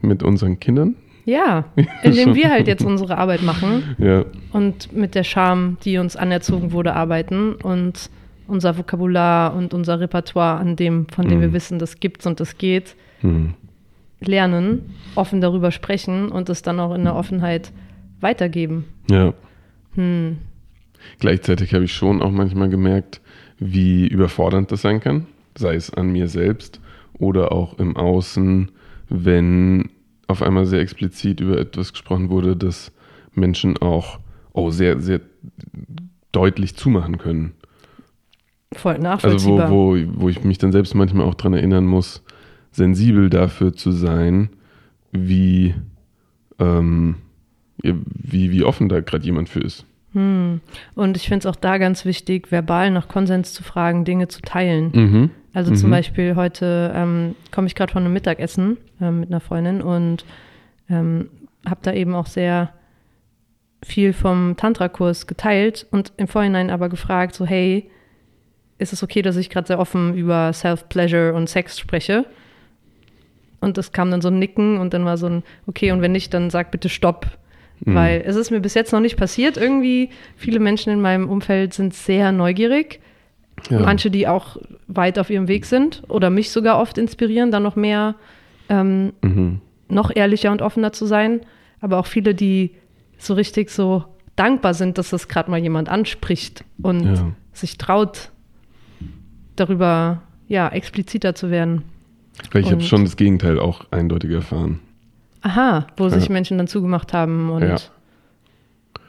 Mit 0.00 0.22
unseren 0.22 0.58
Kindern? 0.58 0.96
Ja, 1.26 1.64
indem 2.02 2.34
wir 2.34 2.50
halt 2.50 2.66
jetzt 2.66 2.84
unsere 2.84 3.16
Arbeit 3.18 3.42
machen 3.42 3.96
Ja, 3.98 4.24
und 4.52 4.92
mit 4.92 5.14
der 5.14 5.24
Scham, 5.24 5.76
die 5.84 5.98
uns 5.98 6.16
anerzogen 6.16 6.72
wurde, 6.72 6.94
arbeiten 6.94 7.54
und 7.54 8.10
unser 8.46 8.76
Vokabular 8.76 9.54
und 9.54 9.72
unser 9.72 10.00
Repertoire 10.00 10.58
an 10.58 10.76
dem, 10.76 11.06
von 11.08 11.26
dem 11.28 11.38
Mhm. 11.38 11.42
wir 11.42 11.52
wissen, 11.54 11.78
das 11.78 11.98
gibt's 12.00 12.26
und 12.26 12.40
das 12.40 12.58
geht, 12.58 12.94
hm. 13.20 13.54
Lernen, 14.20 14.94
offen 15.14 15.40
darüber 15.40 15.70
sprechen 15.70 16.30
und 16.30 16.48
es 16.48 16.62
dann 16.62 16.80
auch 16.80 16.94
in 16.94 17.04
der 17.04 17.16
Offenheit 17.16 17.72
weitergeben. 18.20 18.84
ja. 19.10 19.34
Hm. 19.94 20.38
Gleichzeitig 21.18 21.74
habe 21.74 21.84
ich 21.84 21.92
schon 21.92 22.22
auch 22.22 22.30
manchmal 22.30 22.68
gemerkt, 22.70 23.20
wie 23.58 24.06
überfordernd 24.06 24.72
das 24.72 24.82
sein 24.82 25.00
kann, 25.00 25.26
sei 25.54 25.74
es 25.74 25.92
an 25.92 26.10
mir 26.10 26.28
selbst 26.28 26.80
oder 27.18 27.52
auch 27.52 27.78
im 27.78 27.96
Außen, 27.96 28.70
wenn 29.08 29.90
auf 30.26 30.42
einmal 30.42 30.66
sehr 30.66 30.80
explizit 30.80 31.40
über 31.40 31.58
etwas 31.58 31.92
gesprochen 31.92 32.30
wurde, 32.30 32.56
das 32.56 32.90
Menschen 33.34 33.76
auch 33.76 34.18
oh, 34.52 34.70
sehr, 34.70 34.98
sehr 35.00 35.20
deutlich 36.32 36.74
zumachen 36.74 37.18
können. 37.18 37.52
Voll 38.72 38.94
Also 38.94 39.02
nachvollziehbar. 39.02 39.70
wo, 39.70 39.94
wo, 39.94 40.22
wo 40.22 40.28
ich 40.28 40.42
mich 40.42 40.58
dann 40.58 40.72
selbst 40.72 40.94
manchmal 40.94 41.26
auch 41.26 41.34
daran 41.34 41.54
erinnern 41.54 41.86
muss, 41.86 42.23
sensibel 42.74 43.30
dafür 43.30 43.72
zu 43.72 43.92
sein, 43.92 44.50
wie, 45.12 45.74
ähm, 46.58 47.16
wie, 47.82 48.50
wie 48.50 48.64
offen 48.64 48.88
da 48.88 49.00
gerade 49.00 49.24
jemand 49.24 49.48
für 49.48 49.60
ist. 49.60 49.86
Hm. 50.12 50.60
Und 50.94 51.16
ich 51.16 51.28
finde 51.28 51.46
es 51.48 51.52
auch 51.52 51.56
da 51.58 51.78
ganz 51.78 52.04
wichtig, 52.04 52.50
verbal 52.52 52.90
nach 52.90 53.08
Konsens 53.08 53.52
zu 53.52 53.62
fragen, 53.62 54.04
Dinge 54.04 54.28
zu 54.28 54.40
teilen. 54.42 54.90
Mhm. 54.92 55.30
Also 55.52 55.74
zum 55.74 55.88
Mhm. 55.88 55.92
Beispiel 55.92 56.36
heute 56.36 56.92
ähm, 56.94 57.36
komme 57.52 57.66
ich 57.68 57.74
gerade 57.74 57.92
von 57.92 58.04
einem 58.04 58.12
Mittagessen 58.12 58.76
ähm, 59.00 59.20
mit 59.20 59.30
einer 59.30 59.40
Freundin 59.40 59.82
und 59.82 60.24
ähm, 60.90 61.30
habe 61.66 61.80
da 61.82 61.92
eben 61.92 62.14
auch 62.14 62.26
sehr 62.26 62.72
viel 63.84 64.12
vom 64.12 64.56
Tantra-Kurs 64.56 65.26
geteilt 65.26 65.86
und 65.90 66.12
im 66.16 66.26
Vorhinein 66.26 66.70
aber 66.70 66.88
gefragt, 66.88 67.34
so 67.34 67.46
hey, 67.46 67.90
ist 68.78 68.92
es 68.92 69.02
okay, 69.02 69.22
dass 69.22 69.36
ich 69.36 69.50
gerade 69.50 69.66
sehr 69.66 69.78
offen 69.78 70.14
über 70.14 70.52
Self-Pleasure 70.52 71.34
und 71.34 71.48
Sex 71.48 71.78
spreche? 71.78 72.24
Und 73.64 73.78
es 73.78 73.92
kam 73.92 74.10
dann 74.10 74.20
so 74.20 74.28
ein 74.28 74.38
Nicken 74.38 74.78
und 74.78 74.94
dann 74.94 75.04
war 75.04 75.16
so 75.16 75.26
ein, 75.26 75.42
okay, 75.66 75.90
und 75.92 76.00
wenn 76.02 76.12
nicht, 76.12 76.32
dann 76.34 76.50
sag 76.50 76.70
bitte 76.70 76.88
Stopp. 76.88 77.26
Mhm. 77.84 77.94
Weil 77.94 78.22
es 78.24 78.36
ist 78.36 78.50
mir 78.50 78.60
bis 78.60 78.74
jetzt 78.74 78.92
noch 78.92 79.00
nicht 79.00 79.16
passiert. 79.16 79.56
Irgendwie, 79.56 80.10
viele 80.36 80.60
Menschen 80.60 80.92
in 80.92 81.00
meinem 81.00 81.28
Umfeld 81.28 81.74
sind 81.74 81.94
sehr 81.94 82.30
neugierig. 82.30 83.00
Ja. 83.70 83.80
Manche, 83.80 84.10
die 84.10 84.28
auch 84.28 84.56
weit 84.86 85.18
auf 85.18 85.30
ihrem 85.30 85.48
Weg 85.48 85.64
sind 85.66 86.02
oder 86.08 86.30
mich 86.30 86.50
sogar 86.50 86.78
oft 86.80 86.98
inspirieren, 86.98 87.50
dann 87.50 87.62
noch 87.62 87.76
mehr, 87.76 88.14
ähm, 88.68 89.12
Mhm. 89.22 89.60
noch 89.88 90.10
ehrlicher 90.14 90.52
und 90.52 90.62
offener 90.62 90.92
zu 90.92 91.06
sein. 91.06 91.40
Aber 91.80 91.98
auch 91.98 92.06
viele, 92.06 92.34
die 92.34 92.70
so 93.18 93.34
richtig 93.34 93.70
so 93.70 94.04
dankbar 94.36 94.74
sind, 94.74 94.98
dass 94.98 95.10
das 95.10 95.28
gerade 95.28 95.50
mal 95.50 95.58
jemand 95.60 95.88
anspricht 95.88 96.64
und 96.82 97.04
Ja. 97.16 97.32
sich 97.52 97.78
traut, 97.78 98.30
darüber 99.56 100.22
ja 100.48 100.68
expliziter 100.68 101.34
zu 101.34 101.50
werden. 101.50 101.82
Weil 102.52 102.62
ich 102.62 102.70
habe 102.70 102.82
schon 102.82 103.04
das 103.04 103.16
Gegenteil 103.16 103.58
auch 103.58 103.84
eindeutig 103.90 104.30
erfahren. 104.30 104.80
Aha, 105.42 105.86
wo 105.96 106.08
sich 106.08 106.26
Ja. 106.26 106.32
Menschen 106.32 106.58
dann 106.58 106.66
zugemacht 106.68 107.12
haben 107.12 107.50
und 107.50 107.62
Ja. 107.62 107.76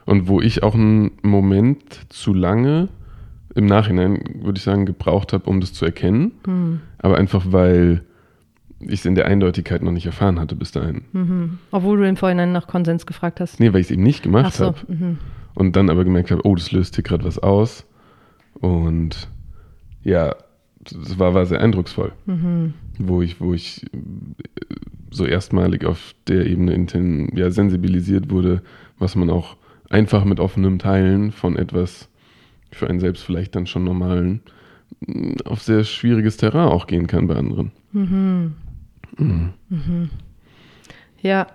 Und 0.05 0.27
wo 0.27 0.39
ich 0.41 0.61
auch 0.61 0.75
einen 0.75 1.11
Moment 1.23 1.81
zu 2.09 2.33
lange 2.33 2.89
im 3.55 3.65
Nachhinein, 3.65 4.21
würde 4.43 4.57
ich 4.57 4.63
sagen, 4.63 4.85
gebraucht 4.85 5.33
habe, 5.33 5.49
um 5.49 5.61
das 5.61 5.73
zu 5.73 5.85
erkennen. 5.85 6.33
hm, 6.45 6.81
Aber 6.99 7.17
einfach, 7.17 7.45
weil 7.49 8.03
ich 8.79 8.99
es 8.99 9.05
in 9.05 9.15
der 9.15 9.25
Eindeutigkeit 9.25 9.81
noch 9.81 9.91
nicht 9.93 10.05
erfahren 10.05 10.39
hatte 10.39 10.55
bis 10.55 10.71
dahin. 10.71 11.05
mhm. 11.13 11.57
obwohl 11.71 11.97
du 11.97 12.07
im 12.07 12.17
Vorhinein 12.17 12.51
nach 12.51 12.67
Konsens 12.67 13.05
gefragt 13.07 13.39
hast. 13.39 13.59
Nee, 13.59 13.73
weil 13.73 13.79
ich 13.79 13.87
es 13.87 13.91
eben 13.91 14.03
nicht 14.03 14.19
Ach 14.19 14.23
gemacht 14.23 14.53
so, 14.53 14.65
habe. 14.65 14.77
mhm. 14.87 15.17
Und 15.55 15.75
dann 15.77 15.89
aber 15.89 16.03
gemerkt 16.03 16.29
habe, 16.31 16.45
oh, 16.45 16.53
das 16.53 16.71
löst 16.73 16.95
hier 16.95 17.03
gerade 17.03 17.23
was 17.23 17.39
aus. 17.39 17.85
Und 18.59 19.29
ja, 20.03 20.35
das 20.85 21.19
war, 21.19 21.33
war 21.33 21.45
sehr 21.45 21.61
eindrucksvoll. 21.61 22.11
Mhm. 22.25 22.73
wo 22.97 23.21
ich, 23.21 23.39
wo 23.41 23.53
ich 23.53 23.83
äh, 23.93 23.97
so 25.11 25.25
erstmalig 25.25 25.85
auf 25.85 26.13
der 26.27 26.45
Ebene 26.45 26.73
inten, 26.73 27.35
ja, 27.35 27.49
sensibilisiert 27.51 28.29
wurde, 28.29 28.61
was 28.99 29.15
man 29.15 29.29
auch 29.29 29.57
einfach 29.89 30.25
mit 30.25 30.39
offenem 30.39 30.79
Teilen 30.79 31.31
von 31.31 31.55
etwas 31.57 32.09
für 32.71 32.89
einen 32.89 32.99
selbst 32.99 33.23
vielleicht 33.23 33.55
dann 33.55 33.67
schon 33.67 33.83
normalen 33.83 34.41
mh, 35.05 35.43
auf 35.45 35.61
sehr 35.61 35.83
schwieriges 35.83 36.37
Terrain 36.37 36.67
auch 36.67 36.87
gehen 36.87 37.07
kann 37.07 37.27
bei 37.27 37.35
anderen. 37.35 37.71
Mhm. 37.91 38.53
Mhm. 39.17 39.53
Mhm. 39.69 40.09
Ja. 41.21 41.47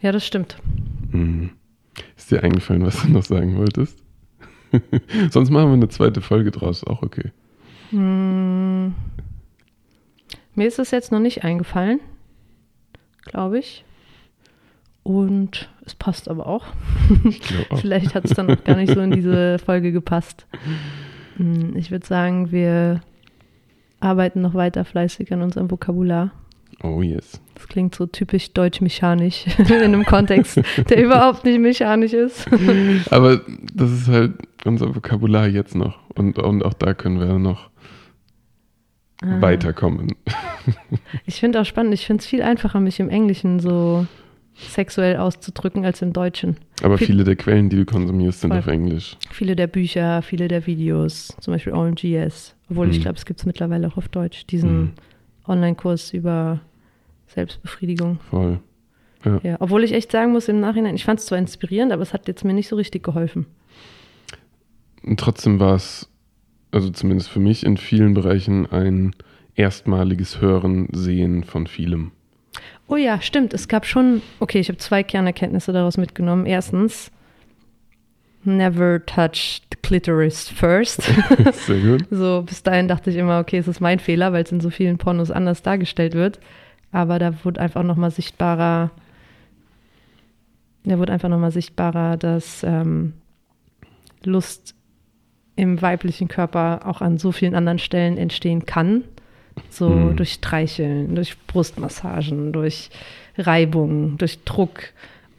Ja, 0.00 0.12
das 0.12 0.26
stimmt. 0.26 0.56
Mhm. 1.12 1.50
Ist 2.16 2.30
dir 2.30 2.42
eingefallen, 2.42 2.84
was 2.84 3.02
du 3.02 3.08
noch 3.08 3.24
sagen 3.24 3.56
wolltest? 3.56 4.02
Sonst 5.30 5.50
machen 5.50 5.68
wir 5.68 5.74
eine 5.74 5.88
zweite 5.88 6.20
Folge 6.20 6.50
draus, 6.50 6.84
auch 6.84 7.02
okay. 7.02 7.32
Hm. 7.90 8.94
Mir 10.54 10.66
ist 10.66 10.78
es 10.78 10.90
jetzt 10.90 11.12
noch 11.12 11.20
nicht 11.20 11.44
eingefallen, 11.44 12.00
glaube 13.24 13.58
ich. 13.58 13.84
Und 15.04 15.70
es 15.86 15.94
passt 15.94 16.28
aber 16.28 16.46
auch. 16.46 16.66
Auch. 17.70 17.78
Vielleicht 17.78 18.14
hat 18.14 18.26
es 18.26 18.32
dann 18.32 18.50
auch 18.50 18.62
gar 18.64 18.76
nicht 18.76 18.92
so 18.92 19.00
in 19.00 19.10
diese 19.10 19.58
Folge 19.64 19.90
gepasst. 19.90 20.46
Hm, 21.36 21.74
Ich 21.76 21.90
würde 21.90 22.04
sagen, 22.06 22.52
wir 22.52 23.00
arbeiten 24.00 24.42
noch 24.42 24.52
weiter 24.52 24.84
fleißig 24.84 25.32
an 25.32 25.40
unserem 25.40 25.70
Vokabular. 25.70 26.32
Oh 26.82 27.02
yes. 27.02 27.40
Das 27.54 27.66
klingt 27.68 27.94
so 27.94 28.06
typisch 28.06 28.52
deutsch-mechanisch 28.52 29.46
in 29.58 29.72
einem 29.72 30.04
Kontext, 30.04 30.60
der 30.88 31.02
überhaupt 31.04 31.44
nicht 31.44 31.58
mechanisch 31.60 32.12
ist. 32.12 32.46
Aber 33.10 33.40
das 33.74 33.90
ist 33.90 34.08
halt 34.08 34.34
unser 34.64 34.94
Vokabular 34.94 35.48
jetzt 35.48 35.74
noch. 35.74 35.98
Und, 36.14 36.38
und 36.38 36.64
auch 36.64 36.74
da 36.74 36.94
können 36.94 37.18
wir 37.20 37.38
noch 37.38 37.70
Ah. 39.20 39.40
weiterkommen. 39.40 40.14
Ich 41.26 41.40
finde 41.40 41.60
auch 41.60 41.64
spannend, 41.64 41.92
ich 41.94 42.06
finde 42.06 42.20
es 42.20 42.26
viel 42.26 42.42
einfacher, 42.42 42.78
mich 42.78 43.00
im 43.00 43.08
Englischen 43.08 43.58
so 43.58 44.06
sexuell 44.54 45.16
auszudrücken 45.16 45.84
als 45.84 46.02
im 46.02 46.12
Deutschen. 46.12 46.56
Aber 46.82 46.98
Viel- 46.98 47.08
viele 47.08 47.24
der 47.24 47.34
Quellen, 47.36 47.68
die 47.70 47.76
du 47.76 47.84
konsumierst, 47.84 48.42
sind 48.42 48.50
Voll. 48.50 48.58
auf 48.60 48.66
Englisch. 48.68 49.16
Viele 49.32 49.56
der 49.56 49.66
Bücher, 49.66 50.22
viele 50.22 50.46
der 50.46 50.66
Videos, 50.66 51.34
zum 51.40 51.52
Beispiel 51.54 51.72
OMGS, 51.72 52.54
obwohl 52.70 52.90
ich 52.90 52.96
Hm. 52.96 53.02
glaube, 53.02 53.16
es 53.18 53.24
gibt 53.24 53.40
es 53.40 53.46
mittlerweile 53.46 53.88
auch 53.88 53.96
auf 53.96 54.08
Deutsch, 54.08 54.46
diesen 54.46 54.70
Hm. 54.70 54.92
Online-Kurs 55.48 56.12
über 56.12 56.60
Selbstbefriedigung. 57.26 58.20
Voll. 58.30 58.60
Ja, 59.42 59.56
obwohl 59.58 59.82
ich 59.82 59.92
echt 59.92 60.12
sagen 60.12 60.32
muss 60.32 60.48
im 60.48 60.60
Nachhinein, 60.60 60.94
ich 60.94 61.04
fand 61.04 61.18
es 61.18 61.26
zwar 61.26 61.38
inspirierend, 61.38 61.92
aber 61.92 62.02
es 62.02 62.12
hat 62.12 62.28
jetzt 62.28 62.44
mir 62.44 62.54
nicht 62.54 62.68
so 62.68 62.76
richtig 62.76 63.02
geholfen. 63.02 63.46
Und 65.02 65.18
trotzdem 65.18 65.58
war 65.58 65.74
es, 65.74 66.08
also 66.70 66.90
zumindest 66.90 67.28
für 67.28 67.40
mich, 67.40 67.66
in 67.66 67.76
vielen 67.76 68.14
Bereichen 68.14 68.70
ein 68.70 69.14
erstmaliges 69.56 70.40
Hören, 70.40 70.88
Sehen 70.92 71.42
von 71.42 71.66
vielem. 71.66 72.12
Oh 72.86 72.96
ja, 72.96 73.20
stimmt. 73.20 73.52
Es 73.54 73.68
gab 73.68 73.86
schon, 73.86 74.22
okay, 74.40 74.60
ich 74.60 74.68
habe 74.68 74.78
zwei 74.78 75.02
Kernerkenntnisse 75.02 75.72
daraus 75.72 75.96
mitgenommen. 75.96 76.46
Erstens, 76.46 77.10
never 78.44 79.04
touch 79.04 79.60
the 79.70 79.76
clitoris 79.82 80.48
first. 80.48 81.02
Sehr 81.66 81.78
gut. 81.80 82.04
so, 82.10 82.42
bis 82.46 82.62
dahin 82.62 82.88
dachte 82.88 83.10
ich 83.10 83.16
immer, 83.16 83.40
okay, 83.40 83.58
es 83.58 83.68
ist 83.68 83.80
mein 83.80 83.98
Fehler, 83.98 84.32
weil 84.32 84.44
es 84.44 84.52
in 84.52 84.60
so 84.60 84.70
vielen 84.70 84.98
Pornos 84.98 85.30
anders 85.30 85.62
dargestellt 85.62 86.14
wird. 86.14 86.38
Aber 86.92 87.18
da 87.18 87.44
wurde 87.44 87.60
einfach 87.60 87.82
nochmal 87.82 88.10
sichtbarer, 88.10 88.90
da 90.84 90.98
wurde 90.98 91.12
einfach 91.12 91.28
nochmal 91.28 91.52
sichtbarer, 91.52 92.16
dass 92.16 92.62
ähm, 92.64 93.12
Lust 94.24 94.74
im 95.56 95.82
weiblichen 95.82 96.28
Körper 96.28 96.82
auch 96.86 97.00
an 97.02 97.18
so 97.18 97.32
vielen 97.32 97.54
anderen 97.54 97.78
Stellen 97.78 98.16
entstehen 98.16 98.64
kann. 98.64 99.04
So 99.70 99.90
Mhm. 99.90 100.16
durch 100.16 100.32
Streicheln, 100.34 101.14
durch 101.16 101.36
Brustmassagen, 101.48 102.52
durch 102.52 102.90
Reibung, 103.36 104.16
durch 104.16 104.44
Druck. 104.44 104.80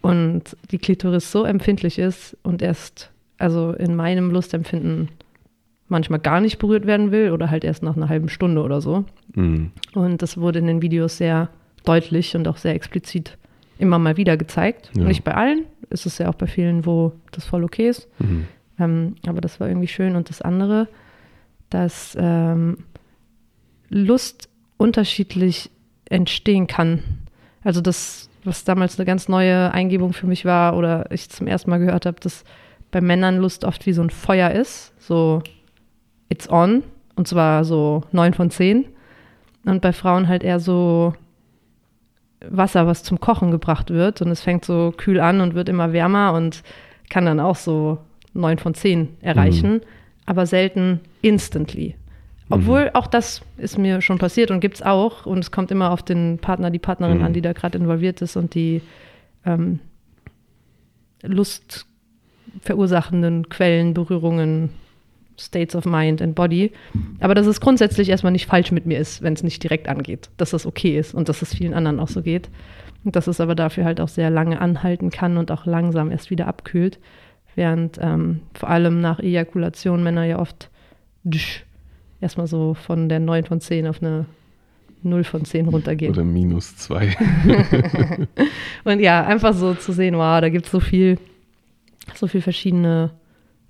Und 0.02 0.56
die 0.72 0.78
Klitoris 0.78 1.32
so 1.32 1.44
empfindlich 1.44 2.00
ist 2.00 2.38
und 2.44 2.62
erst, 2.62 3.12
also 3.38 3.72
in 3.72 3.96
meinem 3.96 4.32
Lustempfinden 4.32 5.10
manchmal 5.90 6.20
gar 6.20 6.40
nicht 6.40 6.60
berührt 6.60 6.86
werden 6.86 7.12
will 7.12 7.32
oder 7.32 7.50
halt 7.50 7.64
erst 7.64 7.84
nach 7.84 7.98
einer 7.98 8.10
halben 8.10 8.30
Stunde 8.30 8.62
oder 8.62 8.80
so. 8.80 9.06
Mhm. 9.34 9.72
Und 9.94 10.22
das 10.22 10.38
wurde 10.38 10.60
in 10.60 10.68
den 10.68 10.82
Videos 10.82 11.18
sehr 11.18 11.50
deutlich 11.84 12.36
und 12.36 12.48
auch 12.48 12.58
sehr 12.58 12.76
explizit 12.76 13.38
immer 13.78 13.98
mal 13.98 14.18
wieder 14.18 14.38
gezeigt. 14.38 14.92
Ja. 14.96 15.04
Nicht 15.04 15.24
bei 15.24 15.34
allen, 15.34 15.66
ist 15.90 16.06
es 16.06 16.18
ja 16.18 16.30
auch 16.30 16.36
bei 16.36 16.48
vielen, 16.48 16.86
wo 16.86 17.14
das 17.32 17.46
voll 17.46 17.64
okay 17.64 17.90
ist. 17.90 18.08
Mhm. 18.20 18.46
Ähm, 18.78 19.16
aber 19.26 19.42
das 19.42 19.60
war 19.60 19.68
irgendwie 19.68 19.88
schön. 19.88 20.16
Und 20.16 20.30
das 20.30 20.42
andere, 20.42 20.88
dass 21.70 22.16
ähm, 22.20 22.78
Lust 23.90 24.50
unterschiedlich 24.78 25.72
entstehen 26.06 26.68
kann. 26.68 27.04
Also 27.64 27.82
das, 27.82 28.29
was 28.44 28.64
damals 28.64 28.98
eine 28.98 29.06
ganz 29.06 29.28
neue 29.28 29.72
Eingebung 29.72 30.14
für 30.14 30.28
mich 30.28 30.46
war 30.46 30.78
oder 30.78 31.12
ich 31.12 31.30
zum 31.30 31.48
ersten 31.48 31.70
Mal 31.70 31.80
gehört 31.80 32.06
habe, 32.06 32.20
dass 32.20 32.44
bei 32.92 33.02
Männern 33.02 33.38
Lust 33.38 33.66
oft 33.66 33.86
wie 33.86 33.94
so 33.94 34.02
ein 34.02 34.10
Feuer 34.10 34.52
ist. 34.52 34.94
So, 35.00 35.42
it's 36.30 36.50
on. 36.50 36.84
Und 37.16 37.28
zwar 37.28 37.66
so 37.66 38.04
neun 38.12 38.34
von 38.34 38.50
zehn. 38.50 38.86
Und 39.66 39.82
bei 39.82 39.94
Frauen 39.94 40.28
halt 40.28 40.44
eher 40.44 40.60
so 40.60 41.14
Wasser, 42.48 42.88
was 42.88 43.04
zum 43.04 43.20
Kochen 43.20 43.52
gebracht 43.52 43.90
wird. 43.90 44.22
Und 44.22 44.32
es 44.32 44.42
fängt 44.42 44.66
so 44.66 44.94
kühl 44.96 45.20
an 45.20 45.42
und 45.42 45.54
wird 45.54 45.70
immer 45.70 45.94
wärmer 45.94 46.34
und 46.34 46.64
kann 47.10 47.26
dann 47.26 47.40
auch 47.40 47.56
so 47.56 48.00
neun 48.34 48.58
von 48.58 48.74
zehn 48.74 49.18
erreichen, 49.22 49.82
aber 50.26 50.46
selten 50.46 51.02
instantly. 51.22 51.96
Obwohl 52.50 52.90
auch 52.94 53.08
das 53.08 53.42
ist 53.58 53.78
mir 53.78 54.02
schon 54.02 54.18
passiert 54.18 54.50
und 54.52 54.60
gibt 54.60 54.76
es 54.76 54.82
auch. 54.82 55.26
Und 55.26 55.40
es 55.40 55.52
kommt 55.52 55.72
immer 55.72 55.92
auf 55.92 56.02
den 56.04 56.40
Partner, 56.40 56.72
die 56.72 56.80
Partnerin 56.80 57.20
Mhm. 57.20 57.24
an, 57.24 57.34
die 57.34 57.42
da 57.42 57.54
gerade 57.54 57.78
involviert 57.78 58.22
ist 58.22 58.36
und 58.36 58.56
die 58.56 58.82
ähm, 59.46 59.80
Lust 61.22 61.86
verursachenden 62.62 63.50
Quellen, 63.50 63.94
Berührungen, 63.94 64.72
States 65.38 65.76
of 65.76 65.86
Mind 65.86 66.22
and 66.22 66.36
Body. 66.36 66.72
Aber 67.20 67.36
dass 67.36 67.46
es 67.48 67.62
grundsätzlich 67.62 68.10
erstmal 68.10 68.32
nicht 68.34 68.48
falsch 68.48 68.72
mit 68.72 68.86
mir 68.86 69.00
ist, 69.00 69.22
wenn 69.22 69.34
es 69.34 69.44
nicht 69.44 69.64
direkt 69.64 69.88
angeht. 69.88 70.30
Dass 70.38 70.50
das 70.50 70.66
okay 70.66 70.98
ist 70.98 71.14
und 71.14 71.30
dass 71.30 71.42
es 71.42 71.54
vielen 71.54 71.74
anderen 71.74 72.00
auch 72.00 72.08
so 72.10 72.22
geht. 72.22 72.50
Und 73.06 73.16
dass 73.16 73.28
es 73.28 73.40
aber 73.40 73.56
dafür 73.56 73.86
halt 73.86 74.02
auch 74.02 74.10
sehr 74.10 74.30
lange 74.30 74.60
anhalten 74.60 75.10
kann 75.10 75.38
und 75.38 75.52
auch 75.52 75.66
langsam 75.66 76.12
erst 76.12 76.30
wieder 76.30 76.48
abkühlt. 76.48 77.00
Während 77.56 77.98
ähm, 78.02 78.42
vor 78.54 78.70
allem 78.70 79.00
nach 79.02 79.20
Ejakulation 79.20 80.04
Männer 80.04 80.26
ja 80.26 80.40
oft 80.40 80.70
tsch, 81.30 81.64
erstmal 82.22 82.48
so 82.48 82.74
von 82.74 83.10
der 83.10 83.20
9 83.20 83.46
von 83.46 83.62
10 83.62 83.88
auf 83.88 84.02
eine 84.02 84.26
0 85.04 85.24
von 85.24 85.46
10 85.46 85.68
runtergehen. 85.68 86.12
Oder 86.12 86.24
minus 86.24 86.76
zwei. 86.76 87.16
Und 88.84 89.00
ja, 89.00 89.26
einfach 89.26 89.54
so 89.54 89.74
zu 89.74 89.94
sehen, 89.94 90.16
wow, 90.16 90.42
da 90.42 90.50
gibt 90.50 90.66
es 90.66 90.72
so 90.72 90.80
viel, 90.80 91.18
so 92.16 92.28
viel 92.28 92.42
verschiedene 92.42 93.12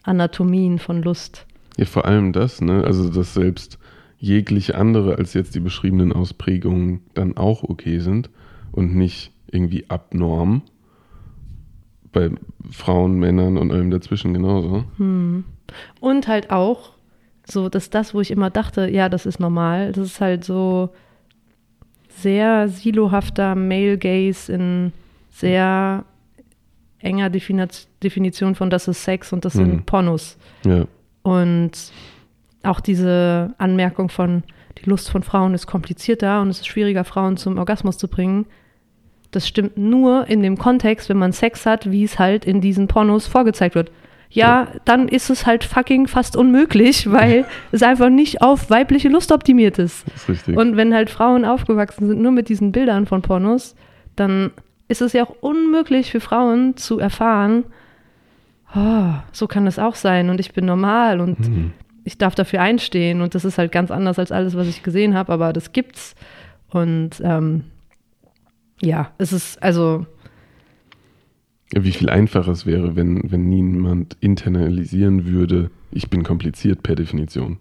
Anatomien 0.03 0.79
von 0.79 1.03
Lust. 1.03 1.45
Ja, 1.77 1.85
vor 1.85 2.05
allem 2.05 2.33
das, 2.33 2.61
ne? 2.61 2.83
Also, 2.83 3.09
dass 3.09 3.33
selbst 3.33 3.77
jegliche 4.17 4.75
andere 4.75 5.15
als 5.15 5.33
jetzt 5.33 5.55
die 5.55 5.59
beschriebenen 5.59 6.11
Ausprägungen 6.11 7.01
dann 7.13 7.37
auch 7.37 7.63
okay 7.63 7.99
sind 7.99 8.29
und 8.71 8.95
nicht 8.95 9.31
irgendwie 9.51 9.89
abnorm. 9.89 10.63
Bei 12.11 12.31
Frauen, 12.71 13.19
Männern 13.19 13.57
und 13.57 13.71
allem 13.71 13.91
dazwischen 13.91 14.33
genauso. 14.33 14.83
Und 14.97 16.27
halt 16.27 16.49
auch, 16.49 16.93
so, 17.51 17.69
dass 17.69 17.89
das, 17.89 18.13
wo 18.13 18.21
ich 18.21 18.31
immer 18.31 18.49
dachte, 18.49 18.87
ja, 18.89 19.09
das 19.09 19.25
ist 19.25 19.39
normal, 19.39 19.91
das 19.91 20.05
ist 20.07 20.21
halt 20.21 20.43
so 20.43 20.89
sehr 22.09 22.67
silohafter 22.67 23.55
Male 23.55 23.97
Gaze 23.97 24.51
in 24.53 24.93
sehr 25.31 26.03
enger 26.99 27.27
Defini- 27.27 27.87
Definition 28.03 28.55
von 28.55 28.69
das 28.69 28.87
ist 28.87 29.03
Sex 29.03 29.31
und 29.31 29.45
das 29.45 29.55
Mhm. 29.55 29.59
sind 29.59 29.85
Pornos. 29.85 30.37
Ja. 30.65 30.85
Und 31.21 31.71
auch 32.63 32.79
diese 32.81 33.53
Anmerkung 33.57 34.09
von, 34.09 34.43
die 34.83 34.89
Lust 34.89 35.09
von 35.09 35.23
Frauen 35.23 35.53
ist 35.53 35.65
komplizierter 35.67 36.41
und 36.41 36.49
es 36.49 36.59
ist 36.59 36.67
schwieriger, 36.67 37.05
Frauen 37.05 37.37
zum 37.37 37.57
Orgasmus 37.57 37.97
zu 37.97 38.07
bringen. 38.09 38.45
Das 39.31 39.47
stimmt 39.47 39.77
nur 39.77 40.27
in 40.27 40.41
dem 40.41 40.57
Kontext, 40.57 41.07
wenn 41.07 41.17
man 41.17 41.31
Sex 41.31 41.65
hat, 41.65 41.89
wie 41.91 42.03
es 42.03 42.19
halt 42.19 42.43
in 42.45 42.59
diesen 42.61 42.87
Pornos 42.87 43.27
vorgezeigt 43.27 43.75
wird. 43.75 43.91
Ja, 44.31 44.67
dann 44.85 45.07
ist 45.07 45.29
es 45.31 45.45
halt 45.47 45.63
fucking 45.63 46.07
fast 46.07 46.35
unmöglich, 46.35 47.11
weil 47.11 47.45
es 47.71 47.81
einfach 47.81 48.09
nicht 48.09 48.41
auf 48.43 48.69
weibliche 48.69 49.09
Lust 49.09 49.31
optimiert 49.31 49.79
ist. 49.79 50.05
Das 50.07 50.15
ist 50.23 50.29
richtig. 50.29 50.55
Und 50.57 50.77
wenn 50.77 50.93
halt 50.93 51.09
Frauen 51.09 51.45
aufgewachsen 51.45 52.07
sind 52.07 52.21
nur 52.21 52.31
mit 52.31 52.47
diesen 52.47 52.71
Bildern 52.71 53.07
von 53.07 53.21
Pornos, 53.23 53.75
dann 54.15 54.51
ist 54.87 55.01
es 55.01 55.13
ja 55.13 55.23
auch 55.23 55.35
unmöglich 55.41 56.11
für 56.11 56.19
Frauen 56.19 56.77
zu 56.77 56.99
erfahren, 56.99 57.63
oh, 58.75 59.13
so 59.31 59.47
kann 59.47 59.65
es 59.65 59.79
auch 59.79 59.95
sein 59.95 60.29
und 60.29 60.39
ich 60.39 60.53
bin 60.53 60.65
normal 60.65 61.21
und 61.21 61.39
Mhm. 61.39 61.71
ich 62.03 62.17
darf 62.19 62.35
dafür 62.35 62.61
einstehen 62.61 63.21
und 63.21 63.33
das 63.33 63.45
ist 63.45 63.57
halt 63.57 63.71
ganz 63.71 63.89
anders 63.91 64.19
als 64.19 64.31
alles, 64.31 64.55
was 64.55 64.67
ich 64.67 64.83
gesehen 64.83 65.15
habe, 65.15 65.31
aber 65.33 65.53
das 65.53 65.71
gibt's. 65.73 66.15
Und 66.69 67.19
ähm, 67.23 67.63
ja, 68.81 69.09
es 69.17 69.33
ist 69.33 69.61
also 69.63 70.05
wie 71.75 71.91
viel 71.91 72.09
einfacher 72.09 72.51
es 72.51 72.65
wäre, 72.65 72.95
wenn, 72.95 73.31
wenn 73.31 73.47
niemand 73.49 74.17
internalisieren 74.19 75.25
würde, 75.25 75.69
ich 75.91 76.09
bin 76.09 76.23
kompliziert 76.23 76.83
per 76.83 76.95
Definition. 76.95 77.57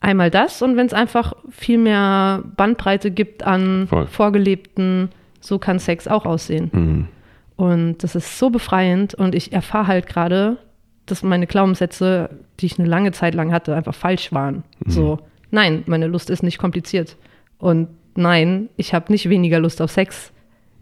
einmal 0.00 0.30
das 0.30 0.60
und 0.60 0.76
wenn 0.76 0.86
es 0.86 0.92
einfach 0.92 1.34
viel 1.50 1.78
mehr 1.78 2.42
Bandbreite 2.56 3.10
gibt 3.10 3.42
an 3.42 3.86
Voll. 3.88 4.06
vorgelebten, 4.06 5.08
so 5.40 5.58
kann 5.58 5.78
Sex 5.78 6.06
auch 6.08 6.26
aussehen. 6.26 6.70
Mhm. 6.72 7.08
Und 7.56 8.02
das 8.02 8.14
ist 8.14 8.38
so 8.38 8.50
befreiend 8.50 9.14
und 9.14 9.34
ich 9.34 9.52
erfahre 9.52 9.86
halt 9.86 10.06
gerade, 10.06 10.58
dass 11.06 11.22
meine 11.22 11.46
Glaubenssätze, 11.46 12.30
die 12.60 12.66
ich 12.66 12.78
eine 12.78 12.88
lange 12.88 13.12
Zeit 13.12 13.34
lang 13.34 13.52
hatte, 13.52 13.74
einfach 13.74 13.94
falsch 13.94 14.32
waren. 14.32 14.64
So, 14.86 15.18
nein, 15.50 15.82
meine 15.86 16.06
Lust 16.06 16.30
ist 16.30 16.42
nicht 16.42 16.58
kompliziert. 16.58 17.16
Und 17.58 17.88
nein, 18.16 18.68
ich 18.76 18.94
habe 18.94 19.12
nicht 19.12 19.28
weniger 19.28 19.60
Lust 19.60 19.80
auf 19.80 19.90
Sex. 19.90 20.32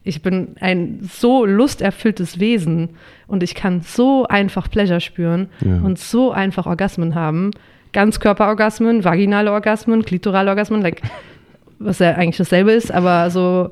Ich 0.04 0.22
bin 0.22 0.56
ein 0.60 0.98
so 1.12 1.44
lusterfülltes 1.44 2.40
Wesen 2.40 2.90
und 3.28 3.42
ich 3.42 3.54
kann 3.54 3.82
so 3.82 4.26
einfach 4.26 4.68
Pleasure 4.70 5.00
spüren 5.00 5.48
Ja. 5.60 5.76
und 5.82 5.98
so 5.98 6.32
einfach 6.32 6.66
Orgasmen 6.66 7.14
haben. 7.14 7.52
Ganzkörperorgasmen, 7.92 9.04
vaginale 9.04 9.52
Orgasmen, 9.52 10.04
klitorale 10.04 10.50
Orgasmen, 10.50 10.82
like, 10.82 11.02
was 11.78 11.98
ja 12.00 12.12
eigentlich 12.14 12.36
dasselbe 12.38 12.72
ist, 12.72 12.90
aber 12.90 13.30
so 13.30 13.70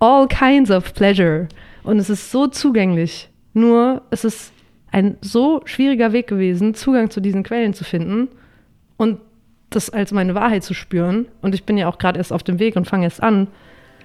all 0.00 0.26
kinds 0.28 0.70
of 0.70 0.92
pleasure. 0.94 1.48
Und 1.82 1.98
es 1.98 2.10
ist 2.10 2.30
so 2.30 2.46
zugänglich. 2.46 3.28
Nur 3.52 4.02
es 4.10 4.24
ist 4.24 4.52
ein 4.90 5.16
so 5.20 5.60
schwieriger 5.64 6.12
Weg 6.12 6.26
gewesen, 6.26 6.74
Zugang 6.74 7.10
zu 7.10 7.20
diesen 7.20 7.42
Quellen 7.42 7.74
zu 7.74 7.84
finden 7.84 8.28
und 8.96 9.18
das 9.70 9.90
als 9.90 10.12
meine 10.12 10.34
Wahrheit 10.34 10.62
zu 10.64 10.74
spüren. 10.74 11.26
Und 11.42 11.54
ich 11.54 11.64
bin 11.64 11.76
ja 11.76 11.88
auch 11.88 11.98
gerade 11.98 12.18
erst 12.18 12.32
auf 12.32 12.42
dem 12.42 12.58
Weg 12.58 12.76
und 12.76 12.86
fange 12.86 13.04
erst 13.04 13.22
an. 13.22 13.48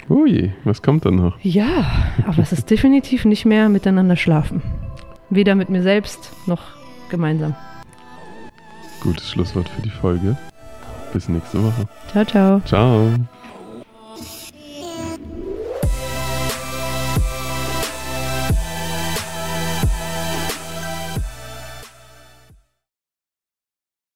Je, 0.08 0.52
was 0.64 0.82
kommt 0.82 1.06
dann 1.06 1.16
noch? 1.16 1.38
Ja, 1.42 1.86
aber 2.26 2.42
es 2.42 2.52
ist 2.52 2.70
definitiv 2.70 3.26
nicht 3.26 3.46
mehr 3.46 3.70
miteinander 3.70 4.16
schlafen. 4.16 4.62
Weder 5.30 5.56
mit 5.56 5.70
mir 5.70 5.84
selbst 5.84 6.32
noch 6.48 6.62
gemeinsam. 7.10 7.56
Gutes 9.02 9.30
Schlusswort 9.32 9.70
für 9.70 9.82
die 9.82 9.90
Folge. 9.90 10.38
Bis 11.14 11.30
nächste 11.30 11.64
Woche. 11.64 11.88
Ciao, 12.12 12.26
ciao. 12.26 12.62
Ciao. 12.66 13.10